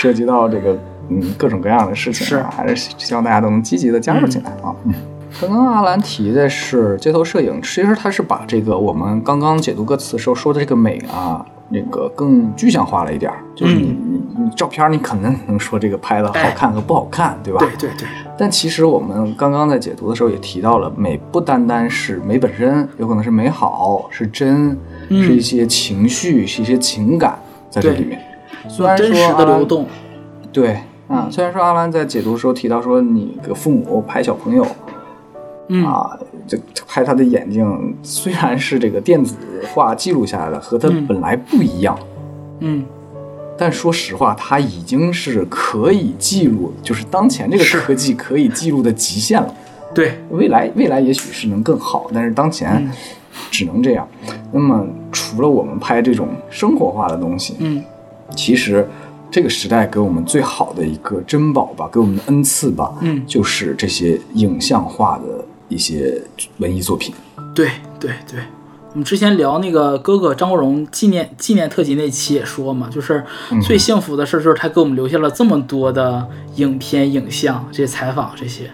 [0.01, 0.79] 涉及到这个
[1.09, 4.73] 嗯各种各样的事情啊，还是希望大家都能积极的加入进来啊。
[4.85, 4.95] 嗯。
[5.41, 17.59] 刚刚阿兰提的是街头摄影，其实他是把这个我们刚刚解读歌词时候说的这个美啊，那个更具象化了一点儿，就是你你你照片你可能能说这个拍的好看和不好看，对吧？
[17.61, 24.79] 对对对，但其实我们刚刚在解读的时候也提到了，美不单单是美本身，有可能是美好，是真，
[25.09, 25.23] 嗯。
[25.23, 27.39] 是一些情绪，是一些情感
[27.69, 28.19] 在这里面。
[28.69, 29.87] 虽然真实的流动，
[30.53, 34.67] 对，啊，虽然说阿兰在解读的时候提到说，你个父母拍小朋友
[35.69, 35.85] 嗯。
[35.85, 39.35] 啊，这这拍他的眼睛，虽然是这个电子
[39.73, 41.07] 化记录下来的，和他嗯。
[41.07, 41.99] 本来不一样，
[42.61, 42.85] 嗯，
[43.57, 47.81] 但说实话，它已经是可以记录，就是当前这个是。
[47.81, 49.55] 科技可以记录的极限了。
[49.95, 52.91] 对，未来未来也许是能更好，但是当前嗯。
[53.51, 54.07] 只能这样。
[54.53, 57.83] 那么除了我们拍这种生活化的东西，嗯
[58.37, 58.89] 其实
[59.31, 66.23] 这个时代给我们最好的一个珍宝吧，给我们的恩赐吧，嗯就是这些影像化的一些
[66.59, 67.15] 文艺作品。
[67.55, 68.41] 对对对，
[68.93, 73.25] 我们之前聊那个哥哥张国荣纪念纪念特辑那期也说嘛，就是
[73.63, 76.27] 最幸福的事就是他给我们留下了这么多的
[76.57, 78.71] 影片、影像、这些采访这些。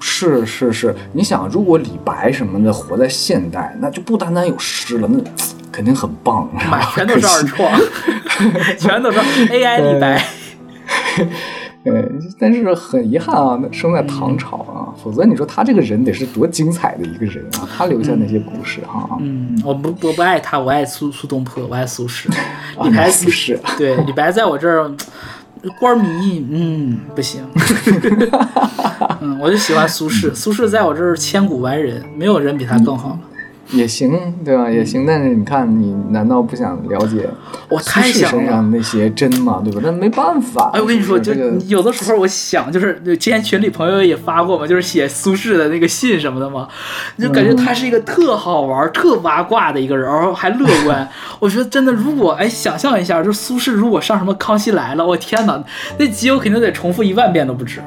[0.00, 5.18] 是是是，你想，如果李白什么的活在现代，那就不单单有诗了，那
[5.74, 6.48] 肯定很棒，
[6.94, 7.80] 全都是二创，
[8.78, 9.18] 全都是
[9.48, 10.24] AI 李白。
[11.82, 12.08] 对，
[12.38, 22.28] 但是很遗憾啊，那生在唐朝啊，否则你说他这个人得是多精彩的一个人啊，他留下那些故事哈、嗯，我不我不爱他，我爱苏苏东坡，我爱苏轼。
[22.78, 24.90] 啊，李白苏轼，对李白在我这儿
[25.78, 27.42] 官迷，嗯，不行。
[29.20, 33.18] 嗯，我就喜欢苏轼，苏轼在我这儿千古完人，没有人比他更好了。
[33.70, 34.12] 也行，
[34.44, 34.70] 对吧？
[34.70, 37.28] 也行，但是你看，你难道不想了解
[37.68, 38.38] 我太想了。
[38.38, 39.60] 身上那些真吗？
[39.64, 39.80] 对吧？
[39.82, 40.70] 那没办法。
[40.74, 41.32] 哎，我跟你说，就
[41.66, 46.68] 有的时候我想，就是之前群里朋友也发过嘛，就是写苏轼的那个信什么的嘛，
[47.18, 51.08] 就感觉他是一个特好玩、特八卦的一个人，然后还乐观。
[51.40, 55.62] 我觉得真的，如果哎，想象一下，就苏轼如果上什么《康熙来了》，我天哪，
[55.98, 57.80] 那集我肯定得重复一万遍都不止。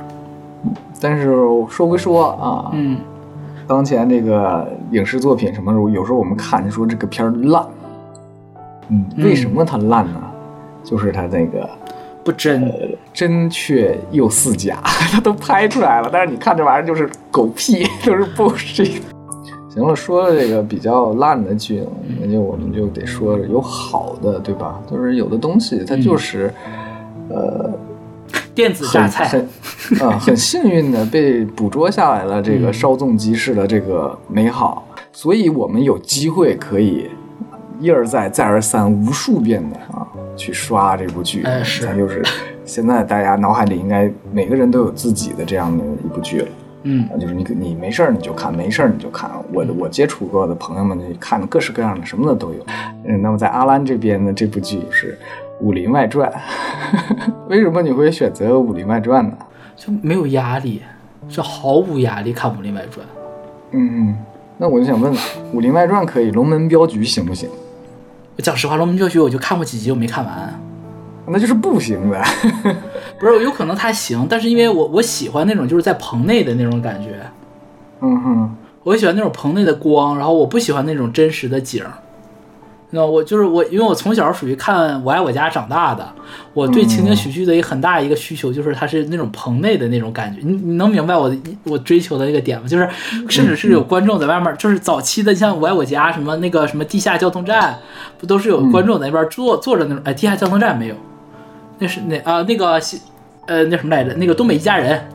[1.00, 1.26] 但是
[1.70, 2.98] 说归说啊，嗯，
[3.68, 7.66] 当前这个影视作品什么，有时候我们看就说这个片儿烂，
[8.90, 10.22] 嗯，为什么它烂呢？
[10.84, 11.70] 就是它那个
[12.24, 12.72] 不真。
[13.14, 14.80] 真却又似假，
[15.12, 19.02] 它都拍出来了，但是你看这玩意儿就是狗屁， 都是 bullshit。
[19.74, 21.84] 行了，说了这个比较烂的剧，
[22.22, 24.80] 那就我们就得说有好的，对吧？
[24.88, 26.54] 就是有的东西它就是，
[27.30, 27.72] 呃，
[28.58, 29.40] 电子榨菜，
[30.02, 37.08] 啊，很幸运的被捕捉下来了这个稍纵即逝的这个美好，所以我们有机会可以
[37.80, 41.44] 一而再再而三无数遍的啊去刷这部剧。
[41.44, 42.24] 哎是咱就是
[42.66, 46.48] 现在大家脑海里应该每个人都有自己的这样的一部剧了。
[46.82, 49.30] 嗯啊，就是你你没事儿你就看，没事儿你就看。
[49.54, 52.66] 我我接触过的朋友们看的各式各样的，什么的都有。
[53.06, 55.14] 嗯，那么在阿兰这边呢，这部剧是
[55.60, 56.32] 《武林外传
[57.48, 59.38] 》。为什么你会选择《武林外传》呢？
[59.76, 60.82] 就没有压力，
[61.30, 63.06] 是毫无压力看《武林外传》。
[63.72, 64.16] 嗯，
[64.58, 65.18] 那我就想问了，
[65.54, 67.50] 《武林外传》可以龙门镖局行不行？
[68.38, 70.60] 讲实话，《龙门镖局》我就看过几集，我没看完。
[71.28, 72.24] 那就是不行呗。
[73.20, 77.20] 不是，有可能它行，但是因为我我喜欢那种就是在棚内的那种感觉，
[78.02, 81.92] 嗯哼，我喜欢那种棚内的光，然后我不喜欢那种真实的景儿。
[82.92, 86.10] 那我就是我，因为我从小属于看《我爱我家》长大的，
[86.54, 90.40] 我对情景喜剧的一个很大一个需求就是它是那种棚内的那种感觉。
[90.42, 92.66] 你你能明白我的我追求的那个点吗？
[92.66, 92.90] 就是
[93.28, 97.78] 甚至是有观众在外面，就是早期的像《我爱我家》什么那个什么地下交通站，
[98.18, 100.02] 不都是有观众在那边坐坐着那种？
[100.06, 100.96] 哎，地下交通站没有，
[101.80, 103.02] 那是那啊那个西
[103.48, 104.14] 呃那什么来着？
[104.14, 105.06] 那个东北一家人，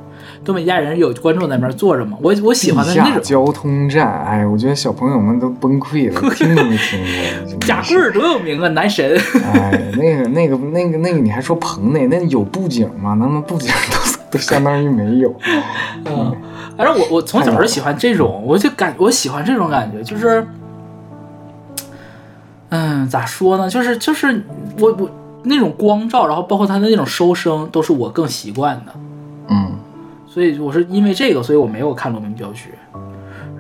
[0.45, 2.19] 东北一家人有观众在那边坐着嘛？
[2.21, 3.23] 我我喜欢的是那种。
[3.23, 7.59] 交通站，哎，我觉得小朋友们都崩溃了，听都没听过。
[7.65, 9.17] 贾贵儿多有名啊，男神。
[9.45, 13.17] 哎，那个、那个、那个、那个，你还说棚内那有布景吗？
[13.21, 15.33] 那么布景都都相当于没有。
[16.07, 16.35] 嗯，
[16.77, 20.45] 反正我我从小就喜欢这种，我就感我喜欢这种感觉，就是，
[22.71, 23.71] 嗯，咋说呢？
[23.71, 24.45] 就是就是
[24.81, 25.09] 我我
[25.45, 28.93] 那种光照，然后包括它的那种收声，都是我更习惯的。
[30.33, 32.71] 嗯所以我是因为这个，所以我没有看《龙门镖局》。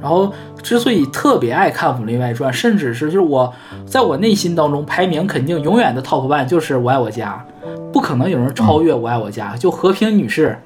[0.01, 3.53] 然后之所以特别爱看《武林外传》，甚至是就是我
[3.87, 7.45] 在我内心当中排名肯定永远的 top one 就是《我爱我家》，
[7.93, 9.53] 不可能有人超越《我爱我家》。
[9.59, 10.59] 就和平女士，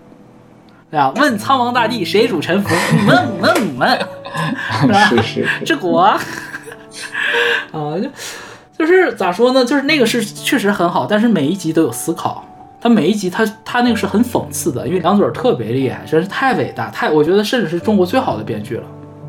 [0.90, 1.12] 对吧？
[1.16, 2.74] 问苍茫大地谁主沉浮？
[2.96, 3.98] 你们你们你们，
[4.80, 5.04] 是吧？
[5.10, 6.18] 是是是，治国 啊，
[7.72, 8.08] 就
[8.78, 9.64] 就是咋说呢？
[9.64, 12.44] 就是那个是确实很好，但是每一集都有思考。
[12.80, 18.84] 他每一集他他那个是很讽刺的，因为梁左特别厉害，真是太伟大，太我觉得甚至是中国最好的编剧了。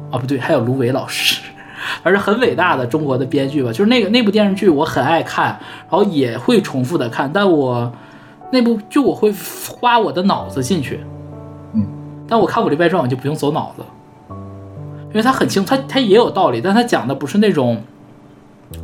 [0.09, 1.41] 啊，不对，还有芦苇老师，
[2.01, 3.69] 而是很伟大的中国的编剧吧。
[3.71, 5.47] 就是那个那部电视剧我很爱看，
[5.89, 7.91] 然后也会重复的看，但我
[8.51, 9.33] 那部就我会
[9.81, 11.01] 花我的脑子进去。
[11.73, 11.85] 嗯，
[12.27, 13.83] 但我看《武林外传》我就不用走脑子，
[15.09, 17.81] 因为他很清，他他也有道理，但他讲的不是那种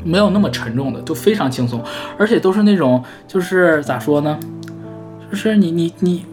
[0.04, 1.84] 没有那么沉重的，就非常轻松，
[2.18, 4.40] 而且都是那种就是咋说呢，
[5.30, 6.26] 就是你你你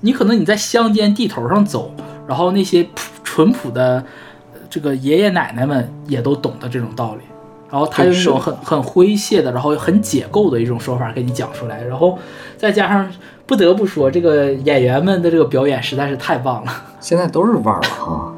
[0.00, 1.92] 你可能你在乡间地头上走，
[2.26, 4.04] 然后那些朴淳朴的
[4.52, 7.22] 呃这个爷爷奶奶们也都懂得这种道理。
[7.68, 12.16] 然后他用一种很很诙谐的，然后很解构的一种说法给你讲出来，然后
[12.56, 13.10] 再加上
[13.44, 16.72] 不得不说，这个演员们的这个表演实在是太棒了。
[17.00, 18.34] 现在都是腕儿了哈。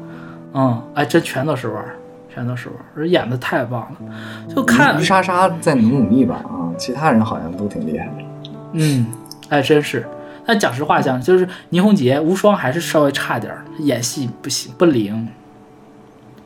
[0.53, 1.95] 嗯，哎，这全都是腕儿，
[2.33, 3.97] 全都是腕儿，而演的太棒了。
[4.53, 8.13] 就看于，莎莎在努努力吧啊，其他人好像都挺厉害的。
[8.73, 9.05] 嗯，
[9.49, 10.05] 哎，真是。
[10.45, 15.27] 但讲实话讲，就是倪虹洁、无双还是稍微差点儿，演戏不行，不灵。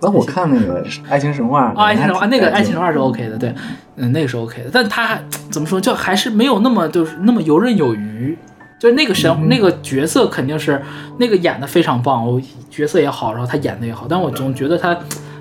[0.01, 3.53] 那我看那个《爱情神话》啊，爱情神话那个爱情神话是哦 OK 的，对，
[3.95, 5.17] 嗯，那个是 OK 的，但他
[5.49, 8.37] 怎么说，就还是没有那么就是那么游刃有余。
[8.79, 10.81] 就是那个神、那个角色肯定是
[11.17, 14.93] 那个演的非常棒，我角色也好，然后他演的也好，但我总觉得他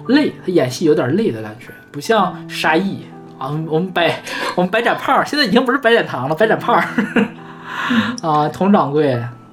[0.08, 3.04] 累，他演戏有点累的感觉，不像沙溢
[3.38, 4.20] 啊，我们白
[4.54, 6.76] 我们白 展胖现在已经不是白展堂了，白展胖
[8.22, 9.12] 啊，佟掌柜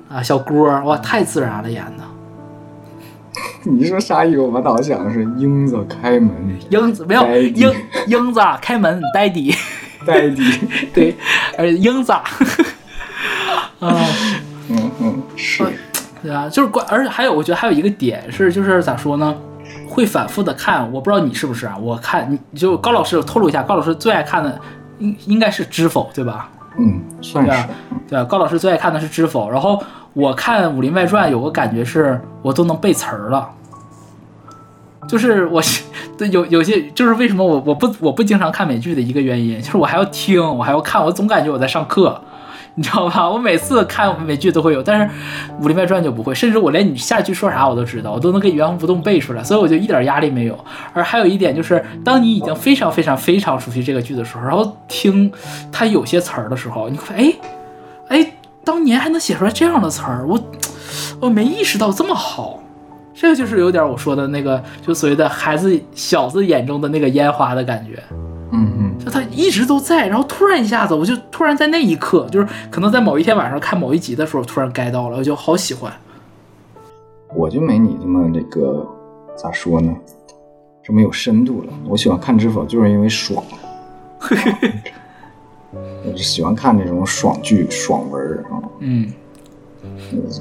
[0.09, 2.03] 啊，小郭哇，太自然了演的。
[3.63, 6.31] 你说沙溢，我倒想的是英子开门，
[6.69, 7.71] 英子没有英
[8.07, 9.55] 英子开门，daddy，
[10.05, 10.43] 呆迪，
[10.93, 11.15] 对，
[11.57, 12.23] 而且英子，啊，
[13.79, 15.63] 嗯嗯是，
[16.23, 19.35] 对啊，就是关，而且还有，我觉得还有一个点是，就是咋说呢，
[19.89, 21.75] 会反复的看，我不知道你是不是啊？
[21.81, 24.59] 我看你就高老师透露一下，高老师最爱看的
[24.99, 26.49] 应应该是《知否》对吧？
[26.77, 27.69] 嗯算是对啊，
[28.09, 29.81] 对啊，高老师最爱看的是《知否》，然后
[30.13, 33.49] 我看《武林外传》有个感觉是，我都能背词儿了。
[35.07, 35.83] 就是我是
[36.17, 42.21] 对有有些就是为什么我我不我不经常看美剧的一个原因，就是我还要听，我还要看，我总感觉我在上课，
[42.79, 43.29] 你知道吧？
[43.29, 45.05] 我每次看美剧都会有，但是
[45.61, 50.57] 《武林外传》就不会，甚至我连你下一句说啥我都知道，我都能给原封不动背出来，所以我就一点压力没有。
[50.93, 55.29] 而还有一点就是，当你已经非常非常非常熟悉这个剧的时候，然后听
[55.73, 57.33] 它有些词儿的时候，你会发现，
[58.07, 60.39] 哎哎，当年还能写出来这样的词儿，我
[61.19, 62.63] 我没意识到这么好。
[63.13, 68.01] 这个就是有点我说的那个，就所谓的孩子小子眼中的那个烟花的感觉，
[68.53, 75.91] 嗯嗯，就他一直都在，然后突然一下子，我就突然在那一刻，就是可能在某一天晚上看某一集的时候，突然 get 到了，我就好喜欢。
[77.33, 78.87] 我就没你这么这个
[79.35, 79.91] 咋说呢，
[80.83, 81.73] 这么有深度了。
[81.87, 83.43] 我喜欢看知否，就是因为爽。
[86.05, 89.11] 我就喜欢看这种爽剧、爽文儿啊，嗯，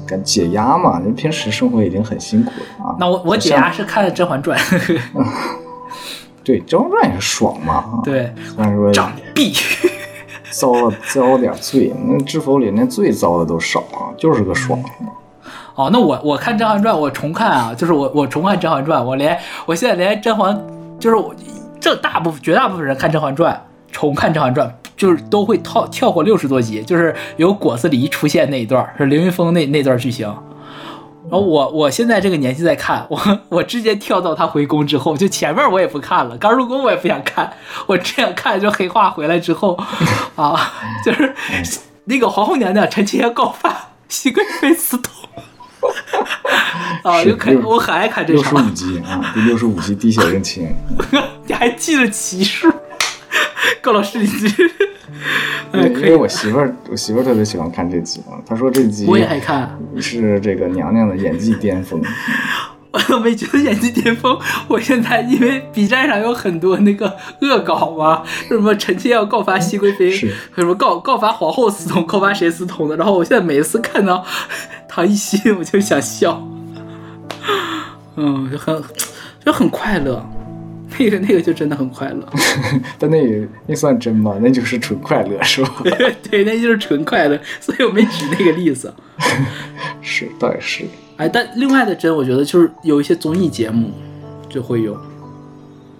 [0.07, 0.99] 感解压嘛。
[1.05, 2.95] 你平时生活已经很辛苦了啊。
[2.99, 4.57] 那我我解压是看《甄嬛传》
[6.49, 9.53] 对《甄嬛传》也是爽嘛啊。，对，虽然说长臂。
[10.51, 14.81] 遭了遭了点罪，那知否里连罪遭的都少啊，就是个爽。
[15.75, 19.37] 哦，那我我看《甄嬛传》，我重看啊，就是我我重看《甄嬛传》，我连
[19.67, 20.59] 我现在连甄嬛，
[20.99, 21.35] 就是我
[21.79, 23.53] 这大部分绝大部分人看《甄嬛传》，
[23.93, 30.33] 重看《甄嬛传》，就是都会跳跳过六十多集，就是有果子狸出现那一段，是凌云峰那那段剧情。
[31.29, 37.53] 然后我我现在这个年纪在看，我我直接跳到他回宫之后，就前面我也不看了，刚入宫我也不想看，
[37.85, 39.77] 我这样看就黑化回来之后，
[40.35, 40.73] 啊，
[41.05, 41.35] 就是
[42.05, 45.13] 那个皇后娘娘陈清告发熹贵妃私通，
[47.03, 50.75] 啊，是就看六我很爱看这场六十五，集啊，第六十五集滴血认亲。
[51.45, 52.71] 你还记得集数？
[53.81, 54.47] 高老师，你这，
[55.71, 59.77] 哎，可以因为，我媳妇儿，我媳妇儿特别喜欢看这集嘛，她说这集我也爱看。
[59.99, 62.01] 是这个娘娘的演技巅峰。
[62.91, 64.35] 我都没觉得演技巅峰。
[64.67, 70.27] 我现在因为 B 站上有很多那个恶搞嘛，什么臣妾要告发熹贵妃，什
[70.57, 72.97] 么告告发皇后私通，告发谁私通的。
[72.97, 74.25] 然后我现在每一次看到
[74.87, 76.41] 唐艺昕，我就想笑，
[78.15, 78.83] 嗯，就很
[79.45, 80.27] 就很快乐。
[80.97, 82.27] 那个那个就真的很快乐，
[82.97, 84.37] 但那也那算真吗？
[84.41, 85.83] 那就是纯快乐是吧？
[86.29, 88.93] 对，那就是纯快乐，所以我没举那个例子。
[90.01, 90.83] 是，倒也是。
[91.17, 93.91] 哎，但另外的真，我觉得就是有一些综艺节目
[94.49, 94.97] 就会有，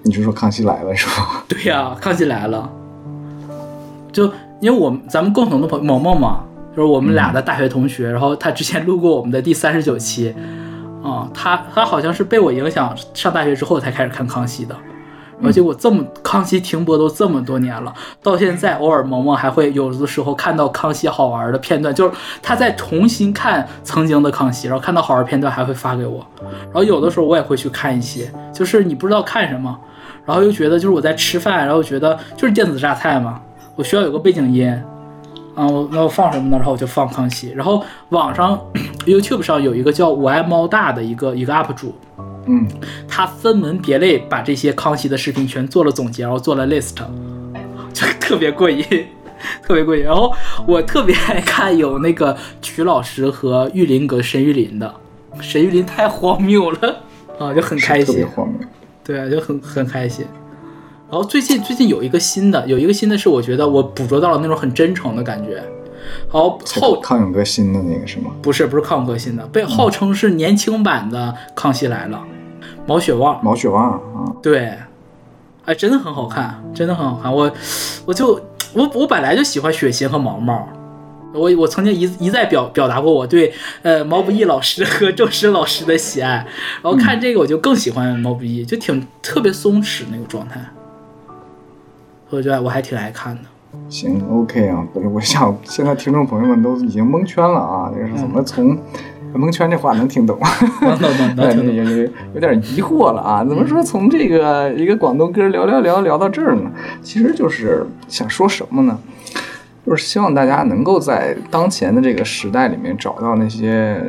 [0.03, 1.43] 你是说《康熙来了》是吧？
[1.47, 2.71] 对呀、康熙来了，
[4.11, 4.25] 就
[4.61, 6.43] 因为我们咱们共同的朋友萌萌嘛，
[6.75, 10.33] 就是我们俩的大学同学，然后他之前录过我们的第三十九期，
[11.03, 14.75] 啊、他他好像是被我影响，上大学之后才开始看康熙的。
[15.41, 29.79] 而且我这么康熙停播都这么多年了，到现在偶尔萌萌还会有的时候看到康熙好玩的片段，就是他在重新看曾经的康熙，然后看到好玩片段还会发给我，然后有的时候我也会去看一些，就是你不知道看什么，
[30.25, 33.39] 然后又觉得就是我在吃饭，然后觉得就是电子榨菜嘛，
[33.77, 34.69] 我需要有个背景音，
[35.59, 36.55] 啊，我那我放什么呢？
[36.55, 37.49] 然后我就放康熙。
[37.49, 38.57] 然后网上
[39.05, 41.93] YouTube 上有一个叫我爱猫大的一个一个 UP 主，
[42.45, 42.65] 嗯，
[43.09, 46.95] 他分门别类把这些康熙的视频全做了总结，然后做了 list，
[47.91, 48.85] 就特别过瘾，
[49.61, 50.01] 特别过瘾。
[50.01, 50.33] 然后
[50.65, 54.95] 我特别爱看有那个曲老师和玉林哥沈玉林的，
[55.41, 57.03] 沈玉林太荒谬了
[57.37, 58.25] 啊，就很开心特别。
[58.25, 58.59] 荒谬。
[59.03, 60.25] 对啊，就很很开心。
[61.11, 65.63] 然后最近最近有一个新的，有一个新的是我觉得我捕捉到了那种很真诚的感觉。
[66.27, 68.31] 好后康永哥新的那个是吗？
[68.41, 72.17] 不是不是康永哥新的，被号称是年轻版的《康熙来了》，
[72.85, 73.39] 毛血旺。
[73.43, 74.73] 毛血旺啊，对，
[75.65, 77.33] 哎，真的很好看，真的很好看。
[77.33, 77.51] 我
[78.05, 78.39] 我就
[78.73, 80.67] 我我本来就喜欢雪琴和毛毛。
[81.33, 83.53] 我我曾经一一再表表达过我对
[83.83, 86.45] 呃毛不易老师和周深老师的喜爱，
[86.81, 90.59] 然后看这个我就更喜欢毛不易，就挺特别松弛那个状态，
[92.29, 93.41] 我觉得我还挺爱看的。
[93.89, 94.85] 行，OK 啊。
[94.93, 98.77] 不是，我想现在听众朋友们都已经蒙圈了啊，就是怎么从
[99.33, 100.39] 蒙圈这话能听懂？
[100.81, 103.45] 能能能能听懂有有有点疑惑了啊！
[103.45, 106.71] 怎么说从这个一个广东歌聊聊聊聊到这儿呢？
[107.03, 108.97] 其实就是想说什么呢？
[109.85, 113.99] 就是希望大家能够在当前的这个时代里面找到那些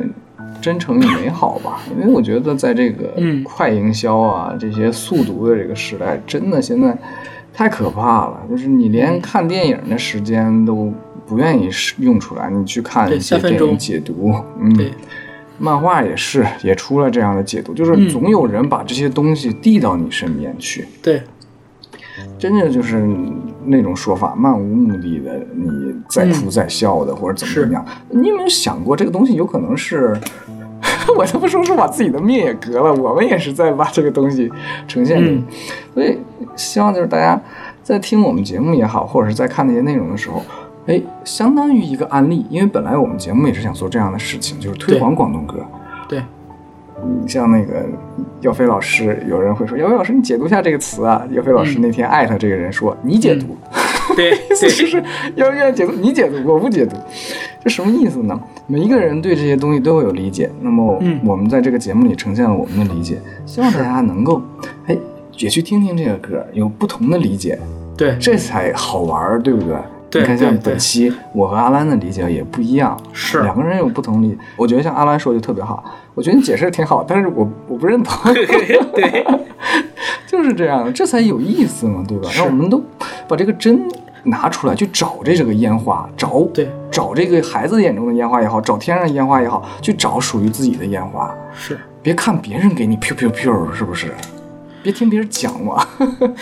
[0.59, 6.95] 真诚与美好吧，因为我觉得在这个嗯快营销啊、这些速读的这个时代，真的现在
[7.53, 8.41] 太可怕了。
[8.49, 10.93] 就是你连嗯看电影的时间都
[11.27, 11.69] 不愿意
[11.99, 14.91] 用出来，你去看一些电影解读，嗯，
[15.57, 20.87] 漫画也是也出了这样的解读，就是嗯总有人把这些东西递到你身边去。
[21.01, 21.21] 对，
[22.39, 23.07] 真的就是
[23.65, 27.85] 那种说法，漫无目的的，你在哭在笑的，或者怎么怎么样。
[28.09, 30.19] 你有没有想过，这个东西有可能是，
[31.17, 34.51] 我都不说是把自己的命也革了，我们也是在把这个东西
[34.87, 35.37] 呈现给你。
[35.37, 35.45] 嗯
[35.93, 36.17] 所以
[36.55, 37.39] 希望就是大家
[37.83, 40.41] 在听我们节目也好，或者是在看那些内容的时候。
[40.87, 45.63] 哎，相当于一个案例，因为本来我们节目也是想做这样的事情，就是推广广东歌。
[46.09, 46.23] 对，
[47.21, 47.85] 你像那个
[48.39, 53.55] 耀飞老师，有人会说：“耀飞老师，你解读一下这个词啊。”耀飞老师嗯那天艾特这个人说：“你解读。
[54.15, 55.03] 对意思就，是
[55.35, 56.95] 要愿意解读，你解读，我不解读，
[57.63, 58.39] 这什么意思呢？
[58.67, 60.49] 每一个人对这些东西都会有理解。
[60.61, 64.41] 那么嗯我们在这个节目里呈现了我们的理解，希望大家能够
[64.87, 64.97] 哎
[65.37, 67.57] 也去听听这个歌，有不同的理解，
[67.97, 69.75] 对这才好玩儿，对不对？
[70.11, 74.37] 对你看，像本期我和阿兰的理解也不一样，是两个人有不同理。
[74.57, 75.81] 我觉得像阿兰说的就特别好，
[76.13, 78.33] 我觉得你解释的挺好，但是我我不认同。
[78.93, 79.25] 对，
[80.27, 82.27] 就是这样，这才有意思嘛，对吧？
[82.29, 82.83] 是让我们都
[83.25, 83.81] 把这个针
[84.23, 91.33] 拿出来去找这这个烟花，找对找这个孩子眼中的烟花也好，找天上的烟花也好，去找属于自己的烟花。
[91.53, 91.77] 是。
[92.03, 94.11] 别看别人给你 pew pew pew，是不是？
[94.81, 95.87] 别听别人讲嘛。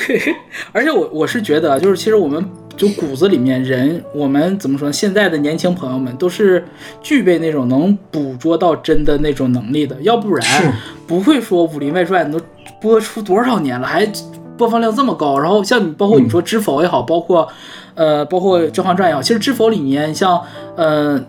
[0.72, 4.94] 而且我我是觉得，就是其实我们就骨子里面人，我们怎么说呢？
[4.94, 6.64] 现在的年轻朋友们都是
[7.02, 10.74] 具备那种能捕捉到真的那种能力的，要不然
[11.06, 12.40] 不会说《武林外传》都
[12.82, 14.06] 播出多少年了，还
[14.60, 15.40] 播放量这么高。
[15.40, 17.48] 然后像你，包括你说《知否》也好，包括
[17.96, 20.42] 呃，包括《甄嬛传》也好，其实《知否》里面像
[20.76, 21.20] 呃。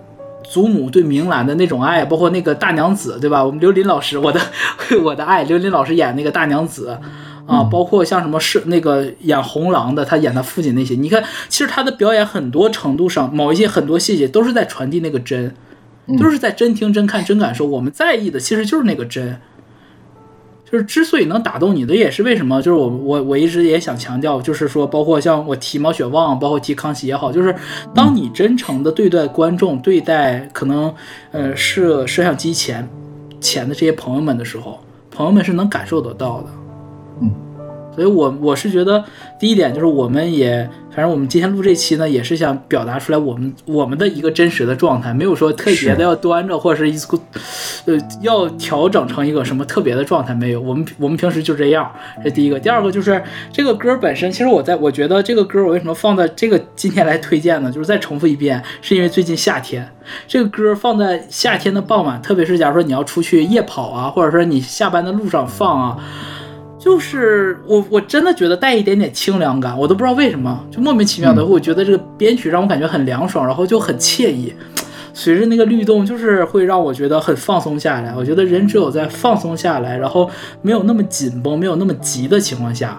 [0.43, 3.45] 祖母对明兰的那种爱，包括那个大娘子，对吧？
[3.45, 4.41] 我们刘琳老师，我的
[5.05, 6.99] 我的爱，刘琳老师演那个大娘子，
[7.47, 15.55] 啊，包括像什么是那个演红狼的，他演他父亲那些，你看，其实他的表演很多程度上，某一些很多细节都是在传递那个真，
[16.19, 17.65] 都是在真听、真看、真感受。
[17.67, 19.39] 我们在意的其实就是那个真。
[20.71, 22.63] 就是之所以能打动你的，也是为什么？
[22.63, 27.55] 就是我我我一直也想强调，就是说，包括像我提毛血旺，包括提康熙也好，就是
[27.93, 30.95] 当你真诚的对待观众，对待可能
[31.33, 32.89] 呃摄摄像机前
[33.41, 34.79] 前的这些朋友们的时候，
[35.11, 36.49] 朋友们是能感受得到的。
[37.23, 37.35] 嗯，
[37.95, 39.05] 所以我我是觉得
[39.39, 47.19] 第一点就是我们也，反正我们今天录这期呢，也是想表达出来我们我们的一个真实的状态，没有说特别的要端着，或者是一个
[47.87, 50.61] 呃要调整成一个什么特别的状态，没有。
[50.61, 51.91] 我们我们平时就这样，
[52.23, 52.59] 这第一个。
[52.61, 53.23] 第二个就是
[53.53, 57.71] 这个歌本身，其实我在我觉得这个歌我为什么放在这个今天来推荐呢？
[57.73, 59.87] 就是再重复一遍，是因为最近夏天，
[60.29, 65.99] 这个歌放在夏天的傍晚，特别是假如说你要出去夜跑啊，或者说你下班的路上放啊。
[66.81, 74.55] 就是我，我真的觉得带一点点清凉感，我都不知道为什么，就莫名其妙的，我觉得这个编曲让我感觉很凉爽，然后就很惬意。
[75.13, 78.15] 随着那个律动，就是会让我觉得很放松下来。
[78.17, 80.31] 我觉得人只有在放松下来，然后
[80.63, 82.99] 没有那么紧绷、没有那么急的情况下，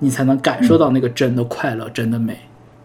[0.00, 2.36] 你才能感受到那个真的快乐、真的美。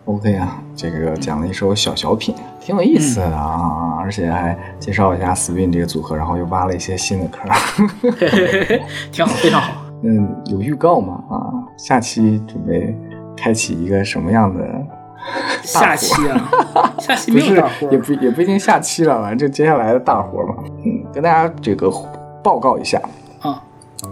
[0.06, 7.52] OK 啊，这个讲了一首小小品，挺有意思的啊，而且还介绍一下 Swing 这个组合，然后又挖了一些新的坑。
[8.18, 9.87] 嘿嘿嘿嘿，挺好，非常好。
[10.04, 11.24] 嗯，有预告吗？
[11.30, 12.96] 啊，下期准备
[13.36, 14.64] 开启一个什么样的？
[15.64, 16.50] 下期啊，
[17.00, 20.56] 下期不是没有大活，也不也不一定下期了，反正就接下来的大活嘛。
[20.86, 21.92] 嗯，跟大家这个
[22.44, 23.02] 报告一下，
[23.42, 23.62] 啊。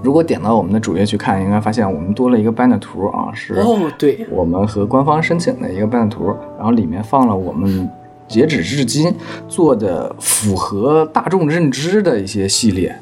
[0.03, 7.87] 如果点到我们的主页去看，应该发现我们多了一个 banner 图啊，是哦，对，我们和官方申请的一个 banner 图，然后里面放了我们
[8.27, 9.13] 截止至今
[9.47, 12.93] 做的符合大众认知的一些系列，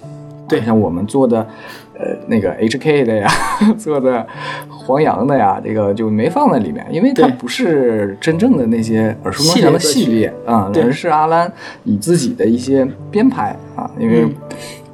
[0.47, 1.47] 对像我们做的
[2.03, 3.27] 呃那个 HK 的呀，
[3.79, 4.25] 做的
[4.69, 10.83] 黄洋的呀，这个就没放在里面，因为它不是真正的那些耳熟能详的系列啊，对。
[10.83, 11.51] 而是阿兰
[11.85, 14.33] 以自己的一些编排啊，因为嗯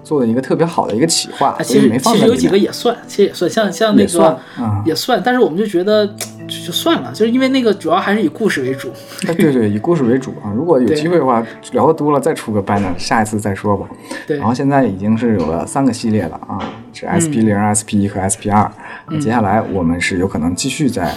[0.09, 8.89] 做的一个特别好的一个企划，其实没放有几个也算，其实也算，像像那也算个啊也算，但是我们就觉得就就算了，就是因为那个主要还是以故事为主。
[9.27, 10.49] 哎，对对，以故事为主啊。
[10.55, 13.87] 如果有机会的话，聊的多了再出个 banner，下一次再说吧。
[14.25, 16.57] 对然后现在已经是有了三个系列了啊，
[16.91, 18.71] 是嗯 SP 零、SP 一和 SP 二。
[19.07, 21.13] 那接下来我们是有可能继续再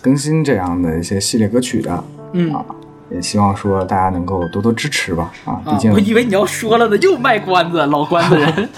[0.00, 2.64] 更新这样的一些系列歌曲的嗯啊，
[3.10, 8.68] 也希望说大家能够多多支持吧啊，毕啊，竟我以为你要说了呢，又卖关子，老关子人。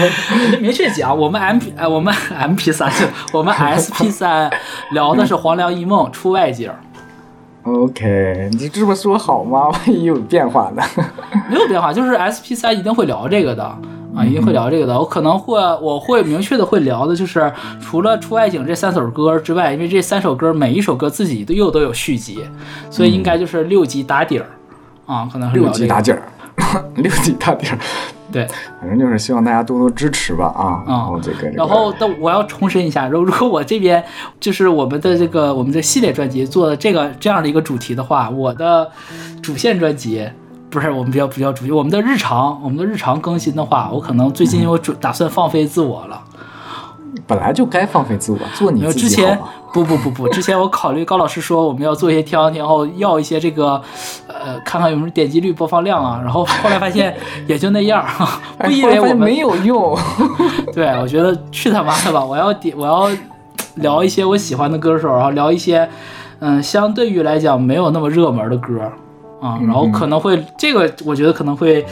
[0.60, 2.90] 明确讲，我们 M P 哎，我们 M P 三，
[3.32, 4.50] 我们 S P 三
[4.92, 6.70] 聊的是《黄粱一梦》出外景
[7.64, 9.68] ，OK，你这么说好吗？
[9.68, 10.82] 万一有变化呢？
[11.50, 13.76] 没有变化，就是 S P 三一定会聊这个的
[14.14, 14.98] 啊，一定会聊这个的。
[14.98, 22.40] 我可能会我会明确的会聊的，就是除了出外景这三首歌之外，因为这三首歌每一首歌自己都又都有续集，
[22.90, 24.46] 所以应该就是六集打底儿
[25.06, 25.84] 啊，可能是六聊这个。
[25.84, 26.22] 级打底儿，
[26.96, 27.78] 六级打底儿，
[28.30, 28.46] 对，
[28.80, 30.84] 反正就是希望大家多多支持吧啊。
[30.86, 34.02] 然后这个，然后，但我要重申一下，如 如果我这边
[34.38, 38.90] 就是我们的这个我们的系列专辑做的这个这样的一个主题的话，我的
[39.42, 40.28] 主线专辑
[40.72, 46.18] 不是我们比较比较主题，我们的日常我们的日常更新的话，我可能最近我准打算放飞自我了。
[47.26, 49.38] 本来就该放飞自我，做你之前。
[49.72, 53.80] 不不不不，之前我考虑高老师说我们要做一些天王天后，要一些这个
[54.26, 57.16] 呃看看有没有点击率播放量啊，然后后来发现
[57.48, 58.04] 也就那样，
[58.60, 59.96] 不以为我们没有用。
[60.74, 62.22] 对，我觉得去他妈的吧！
[62.22, 63.08] 我要点，我要
[63.76, 65.88] 聊一些我喜欢的歌手，然后聊一些，
[66.40, 68.92] 嗯，相对于来讲没有那么热门的歌
[69.42, 71.84] 啊，然后可能会这个，我觉得可能会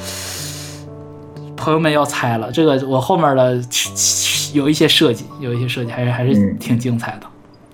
[1.56, 3.60] 朋友们要猜了，这个我后面的
[4.54, 7.26] 有一些设计，有一些设计还是还是嗯挺精彩的。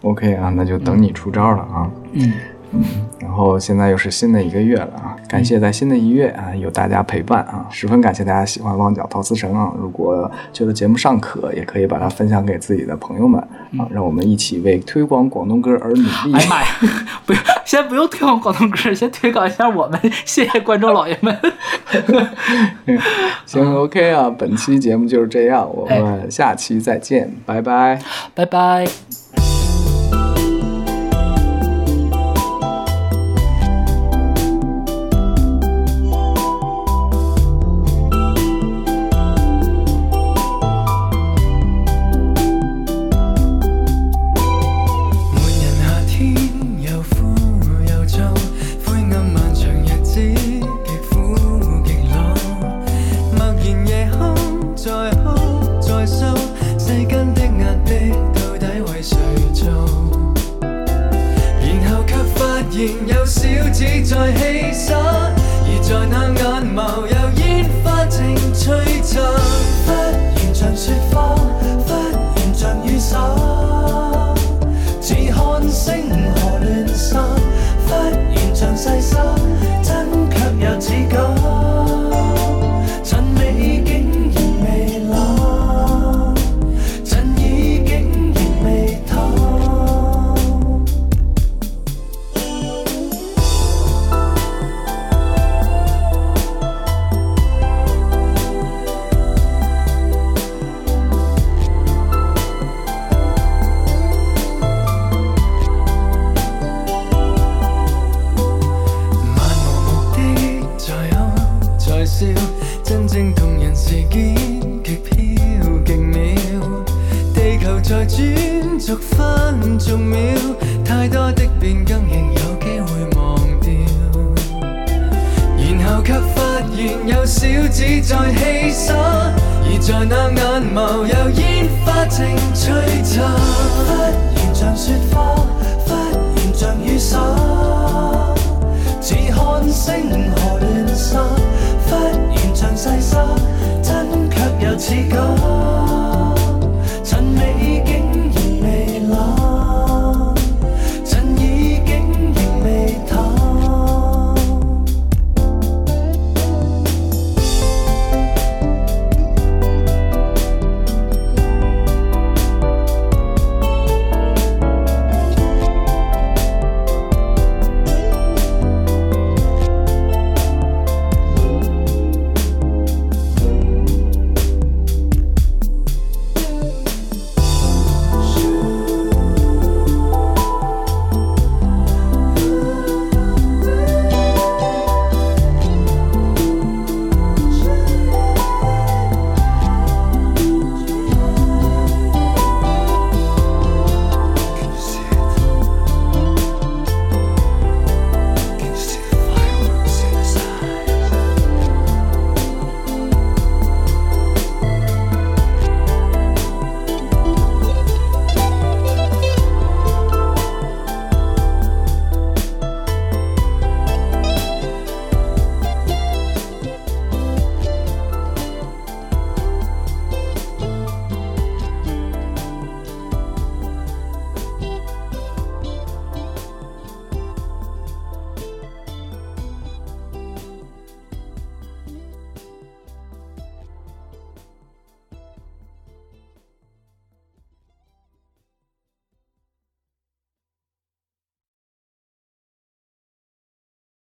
[0.03, 1.91] OK 啊，那就等你出招了啊。
[2.13, 2.33] 嗯，
[3.19, 9.73] 然后现在又是新的一个月了啊，感谢在新的一月啊有大家陪伴啊，十分感谢大家喜欢《旺角陶瓷城》啊。
[9.79, 13.41] 如果觉得节目尚可，也可以把它分享给自己的朋友们
[13.79, 16.35] 啊，让我们一起为推广广东歌而努力。
[16.35, 16.69] 哎呀妈呀，
[17.27, 21.37] 不用，先不用推广广东歌，先推广一下我们，谢谢观众老爷们。
[23.45, 28.01] 行，OK 啊，本期节目就是这样，我们下期再见，拜拜。
[28.35, 29.26] 拜拜。